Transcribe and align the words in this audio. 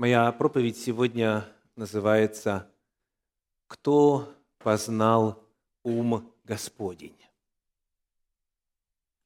Моя 0.00 0.32
проповедь 0.32 0.78
сегодня 0.78 1.46
называется 1.76 2.66
«Кто 3.66 4.34
познал 4.56 5.46
ум 5.82 6.32
Господень?» 6.44 7.18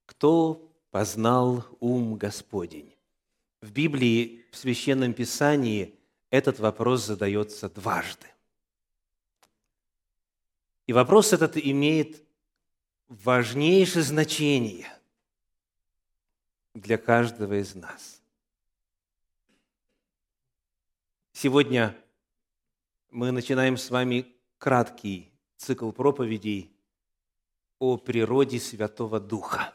Кто 0.05 0.69
познал 0.91 1.65
ум 1.79 2.17
Господень? 2.17 2.93
В 3.61 3.71
Библии, 3.71 4.45
в 4.51 4.57
Священном 4.57 5.13
Писании 5.13 5.95
этот 6.31 6.59
вопрос 6.59 7.05
задается 7.05 7.71
дважды. 7.71 8.27
И 10.89 10.93
вопрос 10.93 11.33
этот 11.33 11.57
имеет 11.57 12.21
важнейшее 13.07 14.03
значение 14.03 14.93
для 16.75 16.99
каждого 16.99 17.61
из 17.61 17.77
нас. 17.77 18.24
Сегодня 21.37 21.97
мы 23.11 23.33
начинаем 23.33 23.77
с 23.77 23.91
вами 23.91 24.25
краткий 24.57 25.33
цикл 25.57 25.91
проповедей 25.91 26.73
о 27.81 27.97
природе 27.97 28.61
Святого 28.61 29.19
Духа. 29.19 29.75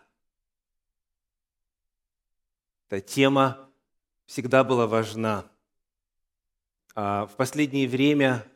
Эта 2.88 3.02
тема 3.02 3.70
всегда 4.26 4.64
была 4.64 4.88
важна. 4.88 5.52
А 6.96 7.26
в 7.26 7.36
последнее 7.36 7.90
время 7.90 8.48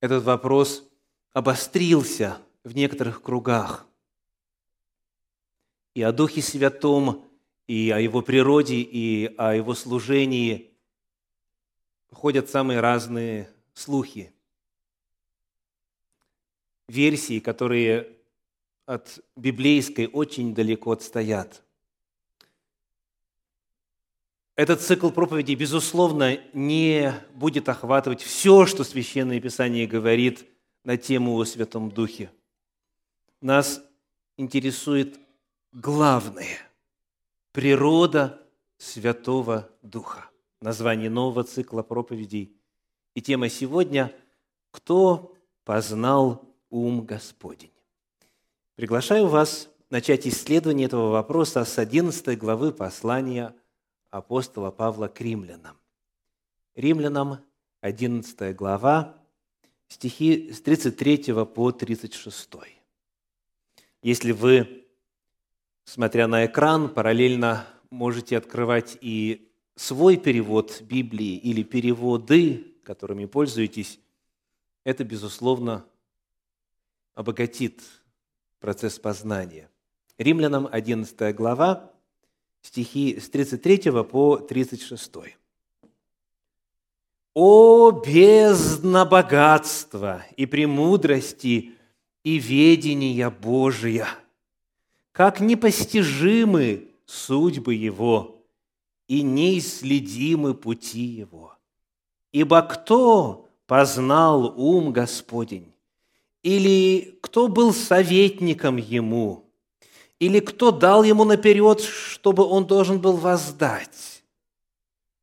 этот 0.00 0.24
вопрос 0.24 0.84
обострился 1.32 2.42
в 2.64 2.74
некоторых 2.74 3.22
кругах. 3.22 3.86
И 5.94 6.02
о 6.02 6.10
Духе 6.12 6.42
Святом, 6.42 7.24
и 7.68 7.88
о 7.90 8.00
Его 8.00 8.20
природе, 8.20 8.80
и 8.80 9.32
о 9.38 9.54
Его 9.54 9.74
служении 9.74 10.69
ходят 12.12 12.48
самые 12.48 12.80
разные 12.80 13.50
слухи, 13.74 14.32
версии, 16.88 17.38
которые 17.40 18.08
от 18.86 19.20
библейской 19.36 20.06
очень 20.06 20.54
далеко 20.54 20.92
отстоят. 20.92 21.62
Этот 24.56 24.80
цикл 24.80 25.10
проповедей, 25.10 25.54
безусловно, 25.54 26.38
не 26.52 27.14
будет 27.34 27.68
охватывать 27.68 28.20
все, 28.20 28.66
что 28.66 28.84
Священное 28.84 29.40
Писание 29.40 29.86
говорит 29.86 30.46
на 30.84 30.96
тему 30.96 31.36
о 31.38 31.44
Святом 31.44 31.90
Духе. 31.90 32.30
Нас 33.40 33.82
интересует 34.36 35.18
главное– 35.72 36.58
природа 37.52 38.42
Святого 38.76 39.70
Духа 39.82 40.29
название 40.60 41.10
нового 41.10 41.44
цикла 41.44 41.82
проповедей. 41.82 42.56
И 43.14 43.20
тема 43.20 43.48
сегодня– 43.48 44.12
«Кто 44.70 45.34
познал 45.64 46.48
ум 46.70 47.04
Господень?». 47.04 47.72
Приглашаю 48.76 49.26
вас 49.26 49.68
начать 49.90 50.26
исследование 50.26 50.86
этого 50.86 51.10
вопроса 51.10 51.64
с 51.64 51.78
11 51.78 52.38
главы 52.38 52.72
послания 52.72 53.54
апостола 54.10 54.70
Павла 54.70 55.08
к 55.08 55.20
римлянам. 55.20 55.76
Римлянам, 56.74 57.44
11 57.80 58.56
глава, 58.56 59.18
стихи 59.88 60.52
с 60.52 60.62
33 60.62 61.34
по 61.44 61.72
36. 61.72 62.48
Если 64.02 64.32
вы, 64.32 64.86
смотря 65.84 66.26
на 66.26 66.46
экран, 66.46 66.88
параллельно 66.88 67.66
можете 67.90 68.38
открывать 68.38 68.96
и 69.00 69.49
свой 69.80 70.18
перевод 70.18 70.82
Библии 70.82 71.36
или 71.36 71.62
переводы, 71.62 72.74
которыми 72.84 73.24
пользуетесь, 73.24 73.98
это, 74.84 75.04
безусловно, 75.04 75.86
обогатит 77.14 77.80
процесс 78.60 78.98
познания. 78.98 79.70
Римлянам 80.18 80.68
11 80.70 81.34
глава, 81.34 81.90
стихи 82.60 83.18
с 83.18 83.30
33 83.30 83.90
по 84.04 84.36
36. 84.36 85.12
«О 87.32 87.90
бездна 87.90 89.06
богатства 89.06 90.26
и 90.36 90.44
премудрости 90.44 91.72
и 92.22 92.38
ведения 92.38 93.30
Божия! 93.30 94.08
Как 95.12 95.40
непостижимы 95.40 96.90
судьбы 97.06 97.72
Его!» 97.72 98.39
И 99.10 99.22
неисследимы 99.22 100.54
пути 100.54 101.00
Его. 101.00 101.56
Ибо 102.30 102.62
кто 102.62 103.48
познал 103.66 104.54
ум 104.56 104.92
Господень? 104.92 105.72
Или 106.44 107.18
кто 107.20 107.48
был 107.48 107.74
советником 107.74 108.76
Ему? 108.76 109.50
Или 110.20 110.38
кто 110.38 110.70
дал 110.70 111.02
Ему 111.02 111.24
наперед, 111.24 111.80
чтобы 111.80 112.44
Он 112.44 112.68
должен 112.68 113.00
был 113.00 113.16
воздать? 113.16 114.22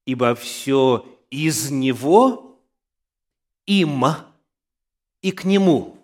Ибо 0.06 0.36
все 0.36 1.06
из 1.32 1.72
Него, 1.72 2.60
им 3.66 4.04
и 5.22 5.32
к 5.32 5.46
Нему. 5.46 5.96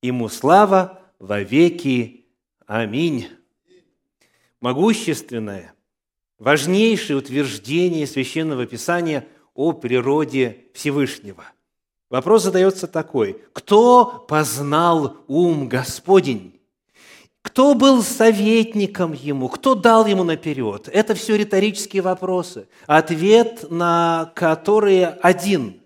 Ему 0.00 0.30
слава 0.30 1.02
во 1.18 1.42
веки. 1.42 2.24
Аминь. 2.64 3.28
Могущественное, 4.62 5.75
важнейшее 6.38 7.16
утверждение 7.16 8.06
Священного 8.06 8.66
Писания 8.66 9.26
о 9.54 9.72
природе 9.72 10.64
Всевышнего. 10.74 11.44
Вопрос 12.10 12.44
задается 12.44 12.86
такой. 12.86 13.40
Кто 13.52 14.24
познал 14.28 15.16
ум 15.26 15.68
Господень? 15.68 16.60
Кто 17.42 17.74
был 17.74 18.02
советником 18.02 19.12
ему? 19.12 19.48
Кто 19.48 19.74
дал 19.74 20.06
ему 20.06 20.24
наперед? 20.24 20.88
Это 20.92 21.14
все 21.14 21.36
риторические 21.36 22.02
вопросы. 22.02 22.68
Ответ 22.86 23.70
на 23.70 24.32
которые 24.34 25.06
один. 25.06 25.80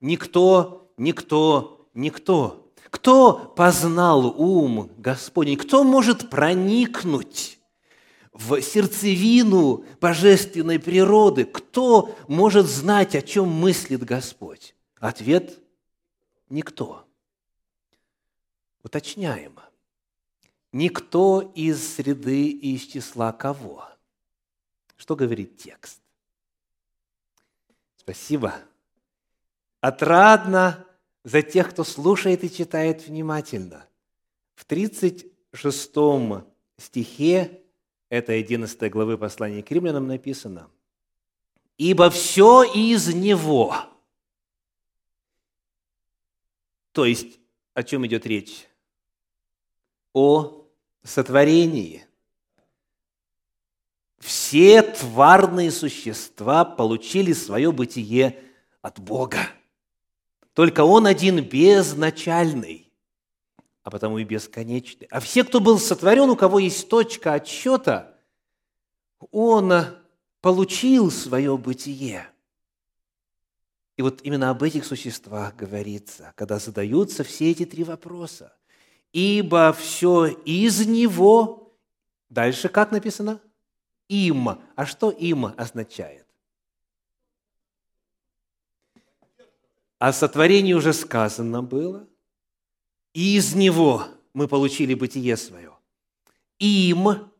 Никто, 0.00 0.90
никто, 0.96 1.88
никто. 1.94 2.72
Кто 2.90 3.52
познал 3.56 4.34
ум 4.40 4.90
Господень? 4.96 5.56
Кто 5.56 5.84
может 5.84 6.30
проникнуть 6.30 7.59
в 8.40 8.62
сердцевину 8.62 9.84
божественной 10.00 10.78
природы. 10.78 11.44
Кто 11.44 12.16
может 12.26 12.66
знать, 12.66 13.14
о 13.14 13.20
чем 13.20 13.48
мыслит 13.48 14.02
Господь? 14.02 14.74
Ответ– 14.98 15.58
никто. 16.48 17.06
Уточняем. 18.82 19.58
Никто 20.72 21.52
из 21.54 21.96
среды 21.96 22.48
и 22.48 22.76
из 22.76 22.86
числа 22.86 23.32
кого? 23.32 23.86
Что 24.96 25.16
говорит 25.16 25.58
текст? 25.58 26.00
Спасибо. 27.98 28.54
Отрадно 29.82 30.86
за 31.24 31.42
тех, 31.42 31.70
кто 31.70 31.84
слушает 31.84 32.42
и 32.44 32.50
читает 32.50 33.06
внимательно. 33.06 33.86
В 34.54 34.64
36 34.64 35.94
стихе 36.78 37.60
это 38.10 38.32
11 38.32 38.90
главы 38.90 39.16
послания 39.16 39.62
к 39.62 39.70
римлянам 39.70 40.06
написано. 40.06 40.68
«Ибо 41.78 42.10
все 42.10 42.64
из 42.64 43.14
Него». 43.14 43.74
То 46.92 47.06
есть, 47.06 47.38
о 47.72 47.82
чем 47.84 48.04
идет 48.06 48.26
речь? 48.26 48.66
О 50.12 50.66
сотворении. 51.04 52.04
Все 54.18 54.82
тварные 54.82 55.70
существа 55.70 56.64
получили 56.64 57.32
свое 57.32 57.72
бытие 57.72 58.42
от 58.82 58.98
Бога. 58.98 59.48
Только 60.52 60.82
Он 60.82 61.06
один 61.06 61.42
безначальный 61.42 62.89
а 63.82 63.90
потому 63.90 64.18
и 64.18 64.24
бесконечный. 64.24 65.06
А 65.10 65.20
все, 65.20 65.44
кто 65.44 65.60
был 65.60 65.78
сотворен, 65.78 66.28
у 66.30 66.36
кого 66.36 66.58
есть 66.58 66.88
точка 66.88 67.34
отсчета, 67.34 68.14
он 69.30 69.72
получил 70.40 71.10
свое 71.10 71.56
бытие. 71.56 72.28
И 73.96 74.02
вот 74.02 74.20
именно 74.22 74.50
об 74.50 74.62
этих 74.62 74.84
существах 74.84 75.56
говорится, 75.56 76.32
когда 76.36 76.58
задаются 76.58 77.22
все 77.22 77.50
эти 77.50 77.66
три 77.66 77.84
вопроса. 77.84 78.56
«Ибо 79.12 79.72
все 79.72 80.26
из 80.26 80.86
Него...» 80.86 81.76
Дальше 82.28 82.68
как 82.68 82.92
написано? 82.92 83.40
«Им». 84.08 84.48
А 84.76 84.86
что 84.86 85.10
«им» 85.10 85.46
означает? 85.56 86.26
О 89.98 90.12
сотворении 90.12 90.72
уже 90.72 90.92
сказано 90.92 91.62
было 91.62 92.06
и 93.14 93.36
из 93.36 93.54
Него 93.54 94.06
мы 94.34 94.48
получили 94.48 94.94
бытие 94.94 95.36
свое. 95.36 95.70
Им 96.58 97.30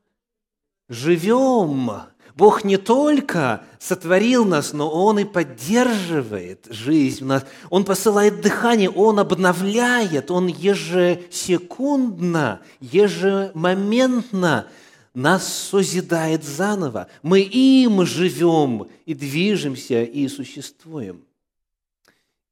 живем. 0.89 1.91
Бог 2.35 2.65
не 2.65 2.79
только 2.79 3.65
сотворил 3.79 4.45
нас, 4.45 4.73
но 4.73 4.91
Он 4.91 5.19
и 5.19 5.25
поддерживает 5.25 6.67
жизнь 6.71 7.25
в 7.25 7.27
нас. 7.27 7.45
Он 7.69 7.85
посылает 7.85 8.41
дыхание, 8.41 8.91
Он 8.91 9.19
обновляет, 9.19 10.31
Он 10.31 10.47
ежесекундно, 10.47 12.63
ежемоментно 12.81 14.69
нас 15.13 15.53
созидает 15.53 16.45
заново. 16.45 17.09
Мы 17.23 17.41
им 17.41 18.07
живем 18.07 18.89
и 19.07 19.15
движемся, 19.15 20.03
и 20.03 20.29
существуем. 20.29 21.25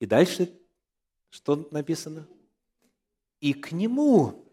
И 0.01 0.07
дальше 0.07 0.51
что 1.31 1.69
написано? 1.71 2.27
И 3.41 3.53
к 3.53 3.73
нему 3.73 4.45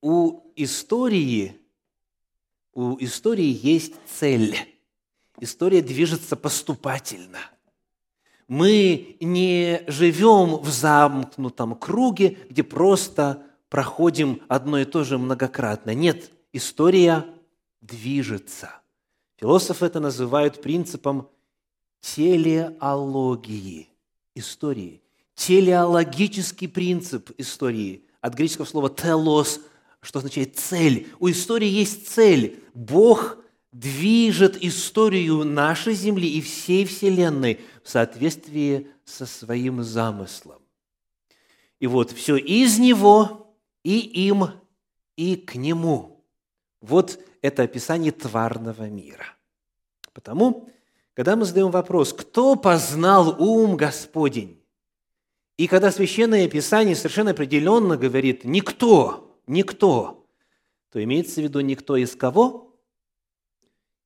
у 0.00 0.42
истории, 0.56 1.60
у 2.72 2.96
истории 2.98 3.58
есть 3.62 3.94
цель. 4.06 4.56
История 5.40 5.82
движется 5.82 6.36
поступательно. 6.36 7.38
Мы 8.46 9.16
не 9.20 9.82
живем 9.86 10.56
в 10.56 10.68
замкнутом 10.68 11.74
круге, 11.76 12.38
где 12.50 12.62
просто 12.62 13.46
проходим 13.68 14.42
одно 14.48 14.78
и 14.80 14.84
то 14.84 15.04
же 15.04 15.16
многократно. 15.18 15.94
Нет, 15.94 16.30
история 16.52 17.24
движется. 17.80 18.70
Философы 19.36 19.86
это 19.86 20.00
называют 20.00 20.60
принципом 20.60 21.28
телеологии 22.00 23.88
истории. 24.34 25.03
Телеологический 25.34 26.68
принцип 26.68 27.30
истории 27.38 28.04
от 28.20 28.34
греческого 28.34 28.66
слова 28.66 28.88
«телос» 28.90 29.60
что 30.04 30.18
означает 30.18 30.56
цель. 30.56 31.08
У 31.18 31.30
истории 31.30 31.68
есть 31.68 32.08
цель. 32.08 32.62
Бог 32.74 33.38
движет 33.72 34.62
историю 34.62 35.44
нашей 35.44 35.94
Земли 35.94 36.28
и 36.28 36.40
всей 36.40 36.84
Вселенной 36.84 37.60
в 37.82 37.88
соответствии 37.88 38.88
со 39.04 39.26
своим 39.26 39.82
замыслом. 39.82 40.60
И 41.80 41.86
вот 41.86 42.12
все 42.12 42.36
из 42.36 42.78
Него, 42.78 43.54
и 43.82 43.98
им, 43.98 44.50
и 45.16 45.36
к 45.36 45.56
Нему. 45.56 46.24
Вот 46.80 47.18
это 47.42 47.62
описание 47.62 48.12
тварного 48.12 48.88
мира. 48.88 49.26
Потому, 50.12 50.68
когда 51.14 51.34
мы 51.34 51.44
задаем 51.44 51.70
вопрос, 51.70 52.12
кто 52.12 52.56
познал 52.56 53.42
ум 53.42 53.76
Господень? 53.76 54.60
И 55.56 55.68
когда 55.68 55.92
Священное 55.92 56.48
Писание 56.48 56.96
совершенно 56.96 57.30
определенно 57.30 57.96
говорит 57.96 58.44
«никто», 58.44 59.38
никто, 59.46 60.26
то 60.90 61.02
имеется 61.02 61.40
в 61.40 61.44
виду 61.44 61.60
никто 61.60 61.96
из 61.96 62.16
кого? 62.16 62.72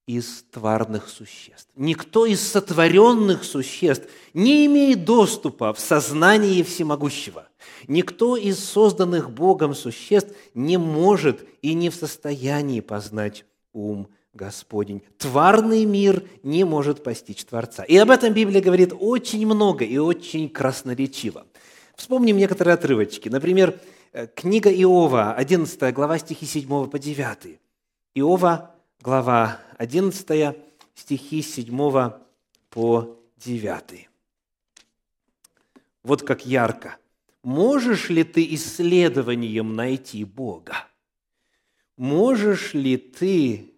Из 0.06 0.45
тварных 0.50 1.09
существ. 1.09 1.69
Никто 1.75 2.25
из 2.25 2.41
сотворенных 2.41 3.45
существ 3.45 4.09
не 4.33 4.67
имеет 4.67 5.05
доступа 5.05 5.73
в 5.73 5.81
сознание 5.81 6.65
всемогущего. 6.65 7.49
Никто 7.89 8.37
из 8.37 8.59
созданных 8.59 9.31
Богом 9.31 9.75
существ 9.75 10.35
не 10.55 10.79
может 10.79 11.47
и 11.61 11.75
не 11.75 11.91
в 11.91 11.95
состоянии 11.95 12.81
познать 12.81 13.45
ум 13.73 14.09
Господень. 14.38 15.02
Тварный 15.19 15.85
мир 15.85 16.23
не 16.43 16.64
может 16.64 17.02
постичь 17.02 17.44
Творца. 17.44 17.82
И 17.82 17.96
об 17.96 18.11
этом 18.11 18.32
Библия 18.32 18.62
говорит 18.62 18.93
очень 18.99 19.44
много 19.46 19.85
и 19.85 19.99
очень 19.99 20.49
красноречиво. 20.49 21.46
Вспомним 21.96 22.37
некоторые 22.37 22.75
отрывочки. 22.75 23.29
Например, 23.29 23.79
Э, 24.12 24.26
книга 24.26 24.70
Иова, 24.70 25.35
11 25.35 25.93
глава, 25.93 26.19
стихи 26.19 26.46
7 26.46 26.88
по 26.88 26.99
9. 26.99 27.61
Иова, 28.14 28.75
глава 29.00 29.61
11, 29.76 30.56
стихи 30.94 31.43
7 31.43 32.12
по 32.70 33.17
9. 33.37 34.08
Вот 36.02 36.23
как 36.23 36.46
ярко. 36.46 36.96
«Можешь 37.44 38.11
ли 38.11 38.25
ты 38.25 38.55
исследованием 38.55 39.75
найти 39.75 40.25
Бога? 40.25 40.87
Можешь 41.96 42.75
ли 42.75 42.96
ты 42.96 43.73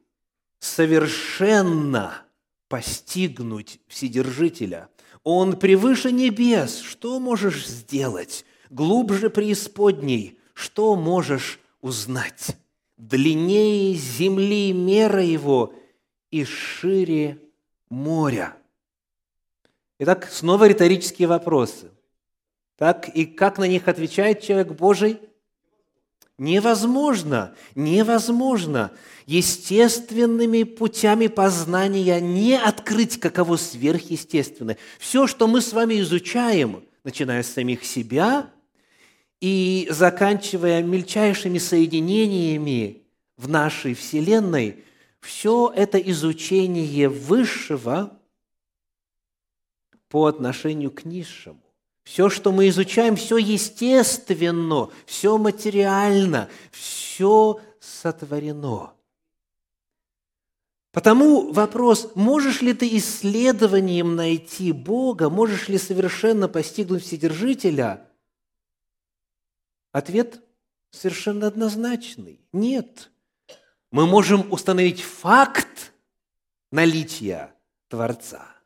совершенно 0.61 2.23
постигнуть 2.69 3.81
Вседержителя? 3.89 4.89
Он 5.25 5.59
превыше 5.59 6.13
небес. 6.13 6.79
Что 6.79 7.19
можешь 7.19 7.67
сделать? 7.67 8.45
глубже 8.71 9.29
преисподней, 9.29 10.39
что 10.55 10.97
можешь 10.97 11.61
узнать? 11.83 12.57
Длиннее 12.97 13.95
земли 13.95 14.73
мера 14.73 15.23
его 15.23 15.75
и 16.31 16.45
шире 16.45 17.39
моря. 17.89 18.57
Итак, 19.99 20.29
снова 20.31 20.69
риторические 20.69 21.29
вопросы. 21.29 21.91
Так, 22.77 23.09
и 23.09 23.27
как 23.27 23.59
на 23.59 23.65
них 23.65 23.89
отвечает 23.89 24.41
человек 24.41 24.73
Божий? 24.73 25.21
Невозможно, 26.41 27.55
невозможно 27.75 28.91
естественными 29.27 30.63
путями 30.63 31.27
познания 31.27 32.19
не 32.21 32.57
открыть 32.57 33.21
каково 33.21 33.57
сверхъестественное. 33.57 34.79
Все, 34.99 35.27
что 35.27 35.47
мы 35.47 35.61
с 35.61 35.73
вами 35.73 36.01
изучаем, 36.01 36.83
начиная 37.05 37.43
с 37.43 37.53
самих 37.53 37.85
себя– 37.85 38.51
и 39.41 39.89
заканчивая 39.91 40.83
мельчайшими 40.83 41.57
соединениями 41.59 43.03
в 43.37 43.49
нашей 43.49 43.95
Вселенной, 43.95 44.85
все 45.21 45.73
это 45.75 45.99
изучение 45.99 47.09
высшего 47.09 48.19
по 50.09 50.27
отношению 50.27 50.91
к 50.91 51.07
низшему. 51.07 51.63
Все, 52.11 52.29
что 52.29 52.51
мы 52.51 52.69
изучаем, 52.71 53.15
все 53.15 53.37
естественно, 53.37 54.91
все 55.07 55.39
материально, 55.39 56.49
все 56.73 57.61
сотворено. 57.79 58.95
Потому 60.91 61.53
вопрос, 61.53 62.11
можешь 62.17 62.63
ли 62.63 62.75
ты 62.75 62.97
исследованием 62.97 64.17
найти 64.17 64.73
Бога, 64.73 65.31
можешь 65.31 65.69
ли 65.69 65.79
совершенно 65.79 66.49
постигнуть 66.49 67.05
Вседержителя– 67.05 68.05
Ответ 69.93 70.41
совершенно 70.91 71.47
однозначный. 71.49 72.41
Нет. 72.53 73.11
Мы 73.91 74.07
можем 74.07 74.53
установить 74.53 75.01
факт 75.03 75.93
наличия 76.71 77.53
Творца. 77.89 78.60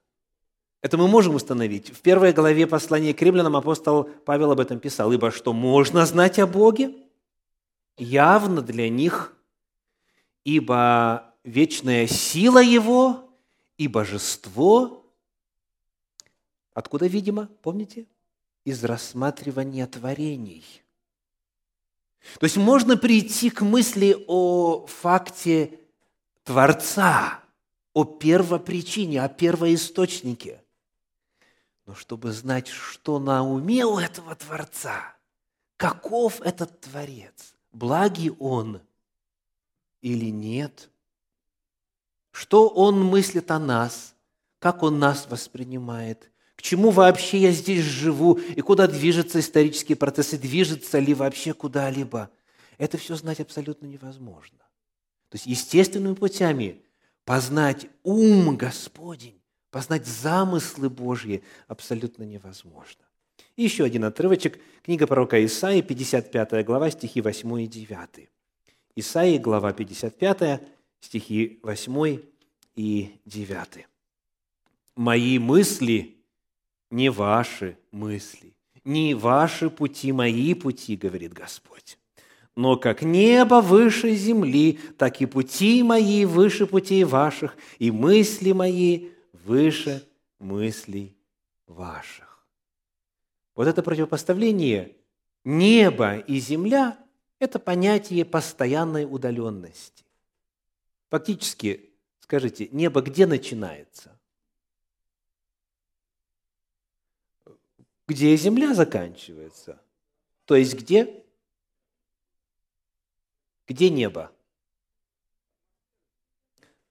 Это 0.84 0.98
мы 0.98 1.08
можем 1.08 1.34
установить. 1.34 1.88
В 1.88 2.02
первой 2.02 2.34
главе 2.34 2.66
послания 2.66 3.14
к 3.14 3.22
римлянам 3.22 3.56
апостол 3.56 4.04
Павел 4.04 4.52
об 4.52 4.60
этом 4.60 4.78
писал. 4.78 5.10
«Ибо 5.10 5.30
что 5.30 5.54
можно 5.54 6.04
знать 6.04 6.38
о 6.38 6.46
Боге? 6.46 6.94
Явно 7.96 8.60
для 8.60 8.90
них, 8.90 9.34
ибо 10.44 11.32
вечная 11.42 12.06
сила 12.06 12.62
Его 12.62 13.30
и 13.78 13.88
божество». 13.88 15.02
Откуда, 16.74 17.06
видимо, 17.06 17.48
помните? 17.62 18.04
Из 18.66 18.84
рассматривания 18.84 19.86
творений– 19.86 20.64
то 22.38 22.44
есть 22.44 22.56
можно 22.56 22.96
прийти 22.96 23.50
к 23.50 23.60
мысли 23.60 24.24
о 24.28 24.86
факте 24.86 25.78
Творца, 26.42 27.40
о 27.92 28.04
первопричине, 28.04 29.22
о 29.22 29.28
первоисточнике. 29.28 30.63
Но 31.86 31.94
чтобы 31.94 32.32
знать, 32.32 32.68
что 32.68 33.18
на 33.18 33.46
уме 33.46 33.84
у 33.84 33.98
этого 33.98 34.34
Творца, 34.34 35.14
каков 35.76 36.40
этот 36.40 36.80
Творец, 36.80 37.54
благий 37.72 38.30
Он 38.38 38.80
или 40.00 40.30
нет, 40.30 40.90
что 42.30 42.68
Он 42.68 43.04
мыслит 43.04 43.50
о 43.50 43.58
нас, 43.58 44.14
как 44.58 44.82
Он 44.82 44.98
нас 44.98 45.26
воспринимает– 45.28 46.30
к 46.56 46.62
чему 46.62 46.90
вообще 46.90 47.38
я 47.38 47.50
здесь 47.50 47.84
живу 47.84 48.34
и 48.34 48.60
куда 48.60 48.86
движется 48.86 49.40
исторические 49.40 49.96
процессы, 49.96 50.38
движется 50.38 50.98
ли 50.98 51.12
вообще 51.14 51.52
куда-либо. 51.52 52.30
Это 52.78 52.96
все 52.96 53.16
знать 53.16 53.40
абсолютно 53.40 53.86
невозможно. 53.86 54.58
То 55.28 55.36
есть 55.36 55.46
естественными 55.46 56.14
путями 56.14 56.82
познать 57.24 57.86
ум 58.02 58.56
Господень, 58.56 59.40
познать 59.74 60.06
замыслы 60.06 60.88
Божьи 60.88 61.42
абсолютно 61.66 62.22
невозможно. 62.22 63.02
И 63.56 63.64
еще 63.64 63.82
один 63.82 64.04
отрывочек. 64.04 64.60
Книга 64.84 65.08
пророка 65.08 65.44
Исаии, 65.44 65.80
55 65.80 66.64
глава, 66.64 66.92
стихи 66.92 67.20
8 67.20 67.62
и 67.62 67.66
9. 67.66 68.28
Исаии, 68.94 69.36
глава 69.38 69.72
55, 69.72 70.60
стихи 71.00 71.58
8 71.64 72.20
и 72.76 73.18
9. 73.26 73.88
«Мои 74.94 75.40
мысли 75.40 76.18
не 76.92 77.08
ваши 77.08 77.76
мысли, 77.90 78.54
не 78.84 79.14
ваши 79.14 79.70
пути, 79.70 80.12
мои 80.12 80.54
пути, 80.54 80.96
говорит 80.96 81.32
Господь. 81.32 81.98
но 82.54 82.76
как 82.76 83.02
небо 83.02 83.60
выше 83.60 84.14
земли, 84.14 84.78
так 84.96 85.20
и 85.20 85.26
пути 85.26 85.82
мои 85.82 86.24
выше 86.24 86.68
путей 86.68 87.02
ваших, 87.02 87.56
и 87.80 87.90
мысли 87.90 88.52
мои 88.52 89.08
выше 89.44 90.08
мыслей 90.38 91.16
ваших». 91.66 92.46
Вот 93.54 93.68
это 93.68 93.82
противопоставление 93.82 94.96
небо 95.44 96.18
и 96.18 96.38
земля– 96.38 96.98
это 97.38 97.58
понятие 97.58 98.24
постоянной 98.24 99.04
удаленности. 99.04 100.04
Фактически, 101.10 101.92
скажите, 102.20 102.68
небо 102.72 103.02
где 103.02 103.26
начинается? 103.26 104.18
Где 108.08 108.36
земля 108.36 108.74
заканчивается? 108.74 109.80
То 110.44 110.56
есть 110.56 110.74
где? 110.74 111.24
Где 113.66 113.88
небо? 113.88 114.32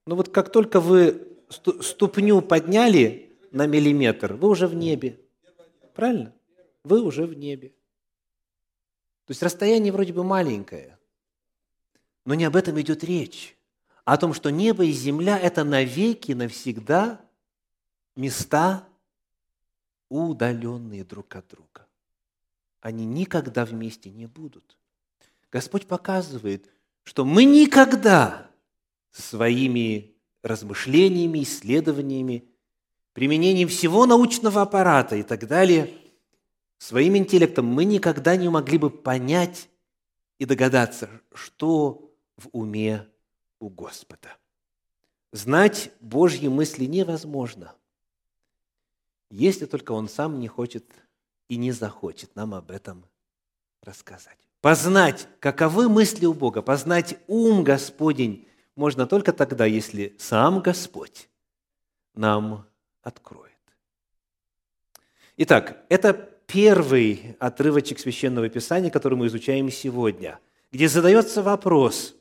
Ну 0.05 0.15
вот 0.15 0.29
как 0.29 0.51
только 0.51 0.79
вы 0.79 1.32
ступню 1.53 2.41
подняли 2.41 3.31
на 3.51 3.67
миллиметр, 3.67 4.33
вы 4.33 4.49
уже 4.49 4.67
в 4.67 4.75
небе. 4.75 5.19
Правильно? 5.93 6.33
Вы 6.83 7.01
уже 7.01 7.25
в 7.25 7.33
небе. 7.33 7.69
То 9.25 9.31
есть 9.31 9.41
расстояние 9.41 9.93
вроде 9.93 10.11
бы 10.11 10.23
маленькое, 10.23 10.97
но 12.25 12.33
не 12.33 12.43
об 12.43 12.55
этом 12.55 12.79
идет 12.81 13.03
речь, 13.03 13.57
а 14.05 14.13
о 14.13 14.17
том, 14.17 14.33
что 14.33 14.49
небо 14.49 14.83
и 14.83 14.91
земля– 14.91 15.39
это 15.41 15.63
навеки, 15.63 16.33
навсегда 16.33 17.21
места, 18.15 18.85
удаленные 20.09 21.03
друг 21.03 21.35
от 21.35 21.47
друга. 21.47 21.87
Они 22.81 23.05
никогда 23.05 23.65
вместе 23.65 24.09
не 24.09 24.25
будут. 24.25 24.77
Господь 25.51 25.87
показывает, 25.87 26.69
что 27.03 27.23
мы 27.23 27.45
никогда 27.45 28.49
своими 29.11 30.12
размышлениями, 30.43 31.41
исследованиями, 31.41 32.45
применением 33.13 33.69
всего 33.69 34.05
научного 34.05 34.61
аппарата 34.61 35.15
и 35.15 35.23
так 35.23 35.47
далее– 35.47 35.89
Своим 36.83 37.15
интеллектом 37.15 37.65
мы 37.65 37.85
никогда 37.85 38.35
не 38.35 38.49
могли 38.49 38.77
бы 38.77 38.89
понять 38.89 39.69
и 40.37 40.43
догадаться, 40.43 41.09
что 41.33 42.13
в 42.35 42.49
уме 42.51 43.07
у 43.61 43.69
Господа. 43.69 44.35
Знать 45.31 45.93
Божьи 46.01 46.49
мысли 46.49 46.83
невозможно, 46.83 47.73
если 49.29 49.65
только 49.65 49.93
Он 49.93 50.09
сам 50.09 50.41
не 50.41 50.49
хочет 50.49 50.83
и 51.47 51.55
не 51.55 51.71
захочет 51.71 52.35
нам 52.35 52.53
об 52.53 52.69
этом 52.69 53.05
рассказать. 53.81 54.37
Познать, 54.59 55.29
каковы 55.39 55.87
мысли 55.87 56.25
у 56.25 56.33
Бога, 56.33 56.61
познать 56.61 57.17
ум 57.27 57.63
Господень 57.63 58.45
можно 58.75 59.07
только 59.07 59.33
тогда, 59.33 59.65
если 59.65 60.15
сам 60.17 60.61
Господь 60.61 61.29
нам 62.15 62.65
откроет. 63.01 63.51
Итак, 65.37 65.83
это 65.89 66.13
первый 66.47 67.35
отрывочек 67.39 67.99
Священного 67.99 68.49
Писания, 68.49 68.89
который 68.89 69.17
мы 69.17 69.27
изучаем 69.27 69.71
сегодня, 69.71 70.39
где 70.71 70.87
задается 70.87 71.41
вопрос, 71.41 72.15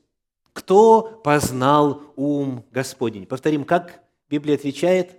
кто 0.52 1.21
познал 1.25 2.02
ум 2.16 2.64
Господень? 2.71 3.26
Повторим, 3.26 3.64
как 3.64 4.02
Библия 4.28 4.56
отвечает? 4.56 5.16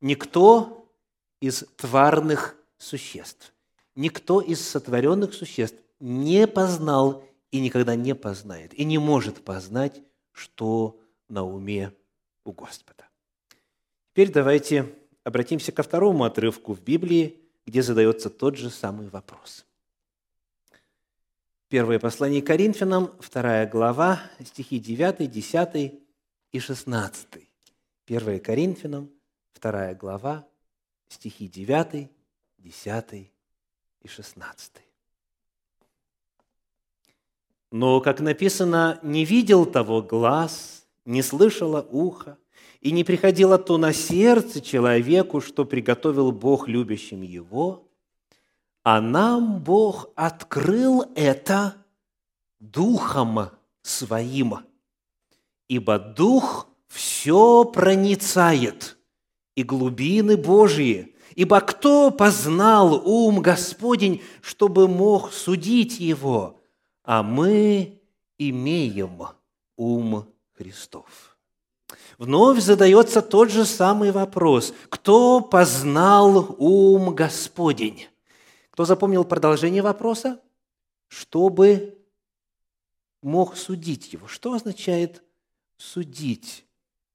Никто 0.00 0.88
из 1.40 1.64
тварных 1.76 2.56
существ, 2.76 3.52
никто 3.94 4.40
из 4.40 4.60
сотворенных 4.66 5.32
существ 5.32 5.78
не 6.00 6.46
познал 6.46 7.24
и 7.50 7.60
никогда 7.60 7.94
не 7.94 8.14
познает, 8.14 8.74
и 8.74 8.84
не 8.84 8.98
может 8.98 9.44
познать, 9.44 10.02
что 10.32 11.00
на 11.28 11.44
уме 11.44 11.92
у 12.44 12.52
Господа. 12.52 13.08
Теперь 14.10 14.32
давайте 14.32 14.94
обратимся 15.24 15.72
ко 15.72 15.82
второму 15.82 16.24
отрывку 16.24 16.74
в 16.74 16.82
Библии, 16.82 17.40
где 17.66 17.82
задается 17.82 18.28
тот 18.28 18.56
же 18.56 18.70
самый 18.70 19.08
вопрос. 19.08 19.64
Первое 21.68 21.98
послание 21.98 22.42
Коринфянам, 22.42 23.14
вторая 23.18 23.66
глава, 23.66 24.20
стихи 24.44 24.78
9, 24.78 25.30
10 25.30 26.00
и 26.52 26.58
16. 26.58 27.26
Первое 28.04 28.40
Коринфянам, 28.40 29.10
вторая 29.54 29.94
глава, 29.94 30.46
стихи 31.08 31.48
9, 31.48 32.10
10 32.58 33.30
и 34.02 34.08
16. 34.08 34.72
Но, 37.72 38.02
как 38.02 38.20
написано, 38.20 39.00
не 39.02 39.24
видел 39.24 39.64
того 39.64 40.02
глаз, 40.02 40.86
не 41.06 41.22
слышало 41.22 41.80
ухо, 41.90 42.36
и 42.82 42.92
не 42.92 43.02
приходило 43.02 43.56
то 43.56 43.78
на 43.78 43.94
сердце 43.94 44.60
человеку, 44.60 45.40
что 45.40 45.64
приготовил 45.64 46.32
Бог 46.32 46.68
любящим 46.68 47.22
его, 47.22 47.88
а 48.84 49.00
нам 49.00 49.60
Бог 49.60 50.10
открыл 50.16 51.06
это 51.14 51.76
Духом 52.60 53.48
Своим. 53.80 54.58
Ибо 55.66 55.98
Дух 55.98 56.68
все 56.88 57.64
проницает, 57.64 58.98
и 59.54 59.62
глубины 59.62 60.36
Божьи. 60.36 61.16
Ибо 61.36 61.60
кто 61.60 62.10
познал 62.10 63.02
ум 63.08 63.40
Господень, 63.40 64.20
чтобы 64.42 64.88
мог 64.88 65.32
судить 65.32 65.98
его? 65.98 66.61
А 67.04 67.22
мы 67.22 68.00
имеем 68.38 69.22
ум 69.76 70.26
Христов 70.52 71.32
вновь 72.22 72.60
задается 72.60 73.20
тот 73.20 73.50
же 73.50 73.64
самый 73.64 74.12
вопрос. 74.12 74.72
Кто 74.88 75.40
познал 75.40 76.54
ум 76.58 77.14
Господень? 77.14 78.06
Кто 78.70 78.84
запомнил 78.84 79.24
продолжение 79.24 79.82
вопроса? 79.82 80.40
Чтобы 81.08 81.98
мог 83.22 83.56
судить 83.56 84.12
его. 84.12 84.28
Что 84.28 84.54
означает 84.54 85.22
судить 85.76 86.64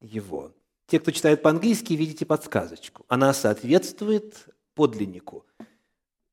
его? 0.01 0.51
Те, 0.87 0.99
кто 0.99 1.11
читает 1.11 1.41
по-английски, 1.41 1.93
видите 1.93 2.25
подсказочку. 2.25 3.05
Она 3.07 3.33
соответствует 3.33 4.47
подлиннику. 4.75 5.45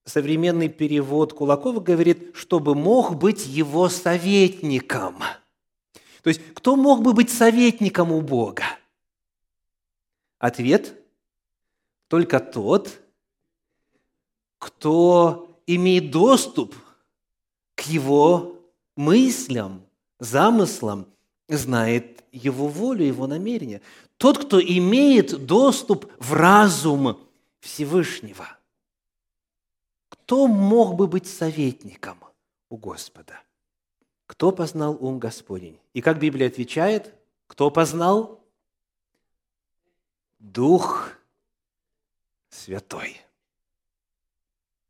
Современный 0.05 0.69
перевод 0.69 1.33
Кулакова 1.33 1.81
говорит, 1.81 2.35
чтобы 2.35 2.75
мог 2.75 3.17
быть 3.17 3.47
его 3.47 3.89
советником– 3.89 5.23
то 6.25 6.29
есть, 6.29 6.41
кто 6.55 6.75
мог 6.75 7.03
бы 7.03 7.13
быть 7.13 7.31
советником 7.31 8.11
у 8.11 8.23
Бога? 8.23 8.65
Ответ– 10.39 10.99
только 12.09 12.41
тот, 12.41 12.99
кто 14.59 15.61
имеет 15.67 16.11
доступ 16.11 16.75
к 17.75 17.83
его 17.83 18.57
мыслям, 18.97 19.83
замыслам, 20.19 21.07
знает 21.49 22.25
его 22.33 22.69
волю, 22.69 23.05
его 23.05 23.27
намерения. 23.27 23.83
Тот, 24.17 24.47
кто 24.47 24.59
имеет 24.59 25.45
доступ 25.45 26.11
в 26.19 26.33
разум 26.33 27.19
Всевышнего. 27.61 28.49
Кто 30.25 30.47
мог 30.47 30.95
бы 30.97 31.07
быть 31.07 31.27
советником 31.27 32.19
у 32.71 32.79
Господа? 32.79 33.43
Кто 34.27 34.53
познал 34.53 34.97
ум 34.99 35.19
Господень? 35.19 35.79
И 35.93 36.01
как 36.01 36.19
Библия 36.19 36.49
отвечает? 36.49 37.15
Кто 37.47 37.71
познал? 37.71 38.43
Дух 40.39 41.11
Святой. 42.49 43.21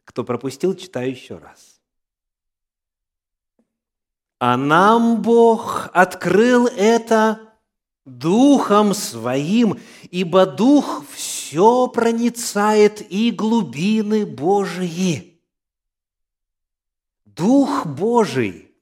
Кто 0.04 0.22
пропустил, 0.22 0.76
читаю 0.76 1.10
еще 1.10 1.38
раз. 1.38 1.80
А 4.38 4.56
нам 4.56 5.20
Бог 5.20 5.90
открыл 5.92 6.68
это 6.68 7.40
Духом 8.04 8.94
Своим, 8.94 9.80
ибо 10.12 10.46
Дух 10.46 11.04
все 11.10 11.33
проницает 11.88 13.04
и 13.10 13.30
глубины 13.30 14.26
Божьи. 14.26 15.40
Дух 17.24 17.86
Божий 17.86 18.74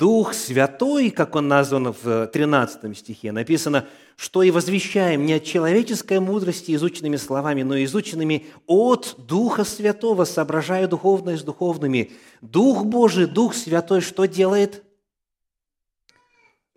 Дух 0.00 0.32
Святой, 0.32 1.10
как 1.10 1.36
он 1.36 1.48
назван 1.48 1.92
в 1.92 2.26
13 2.28 2.96
стихе, 2.96 3.32
написано, 3.32 3.86
что 4.16 4.42
и 4.42 4.50
возвещаем 4.50 5.26
не 5.26 5.34
от 5.34 5.44
человеческой 5.44 6.20
мудрости 6.20 6.74
изученными 6.74 7.16
словами, 7.16 7.62
но 7.62 7.82
изученными 7.84 8.46
от 8.66 9.14
Духа 9.18 9.64
Святого, 9.64 10.24
соображая 10.24 10.86
духовное 10.86 11.36
с 11.36 11.42
духовными. 11.42 12.12
Дух 12.40 12.84
Божий, 12.84 13.26
Дух 13.26 13.54
Святой 13.54 14.00
что 14.00 14.24
делает? 14.24 14.82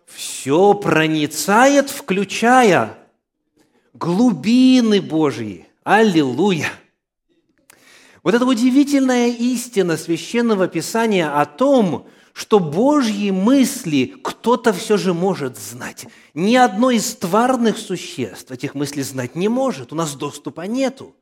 Все 0.06 0.74
проницает, 0.74 1.88
включая 1.88 2.98
глубины 3.94 5.00
Божьи. 5.00 5.66
Аллилуйя! 5.84 6.68
Вот 8.22 8.34
эта 8.34 8.44
удивительная 8.44 9.28
истина 9.28 9.96
Священного 9.96 10.66
Писания 10.66 11.40
о 11.40 11.44
том, 11.46 12.08
что 12.32 12.58
Божьи 12.58 13.30
мысли 13.30 14.14
кто-то 14.22 14.72
все 14.72 14.96
же 14.96 15.14
может 15.14 15.56
знать. 15.58 16.06
Ни 16.32 16.56
одно 16.56 16.90
из 16.90 17.14
тварных 17.14 17.78
существ 17.78 18.50
этих 18.50 18.74
мыслей 18.74 19.02
знать 19.02 19.36
не 19.36 19.48
может. 19.48 19.92
У 19.92 19.96
нас 19.96 20.14
доступа 20.14 20.62
нету. 20.62 21.14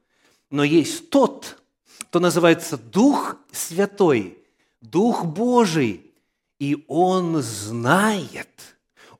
Но 0.51 0.65
есть 0.65 1.11
тот, 1.11 1.61
кто 2.01 2.21
называется 2.21 2.79
Дух 2.79 3.37
Святой, 3.51 4.39
Дух 4.81 5.25
Божий, 5.25 6.13
и 6.59 6.85
Он 6.87 7.43
знает, 7.43 8.49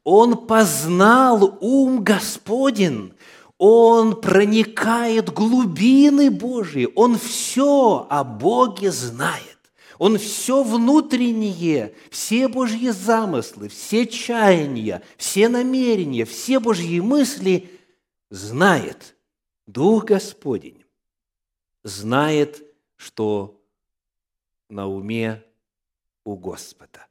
Он 0.05 0.47
познал 0.47 1.59
ум 1.61 2.05
Господень, 2.05 3.13
Он 3.65 4.21
проникает 4.21 5.33
глубины 5.33 6.33
Божьи, 6.33 6.89
Он 6.97 7.17
все 7.17 8.09
о 8.11 8.25
Боге 8.25 8.91
знает. 8.91 9.57
Он 9.99 10.19
все 10.19 10.65
внутреннее, 10.65 11.95
все 12.11 12.49
Божьи 12.49 12.89
замыслы, 12.89 13.69
все 13.69 14.09
чаяния, 14.09 15.01
все 15.17 15.49
намерения, 15.49 16.25
все 16.25 16.59
Божьи 16.59 16.99
мысли 16.99 17.71
знает. 18.31 19.15
Дух 19.69 20.07
Господень 20.07 20.85
знает, 21.85 22.65
что 22.97 23.63
на 24.69 24.89
уме 24.89 25.41
у 26.25 26.35
Господа. 26.35 27.07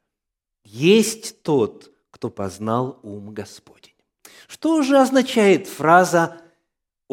Есть 0.64 1.42
тот, 1.42 1.90
кто 2.10 2.28
познал 2.28 3.00
ум 3.02 3.32
Господень. 3.32 3.94
Что 4.48 4.82
же 4.82 4.98
означает 4.98 5.66
фраза 5.66 6.41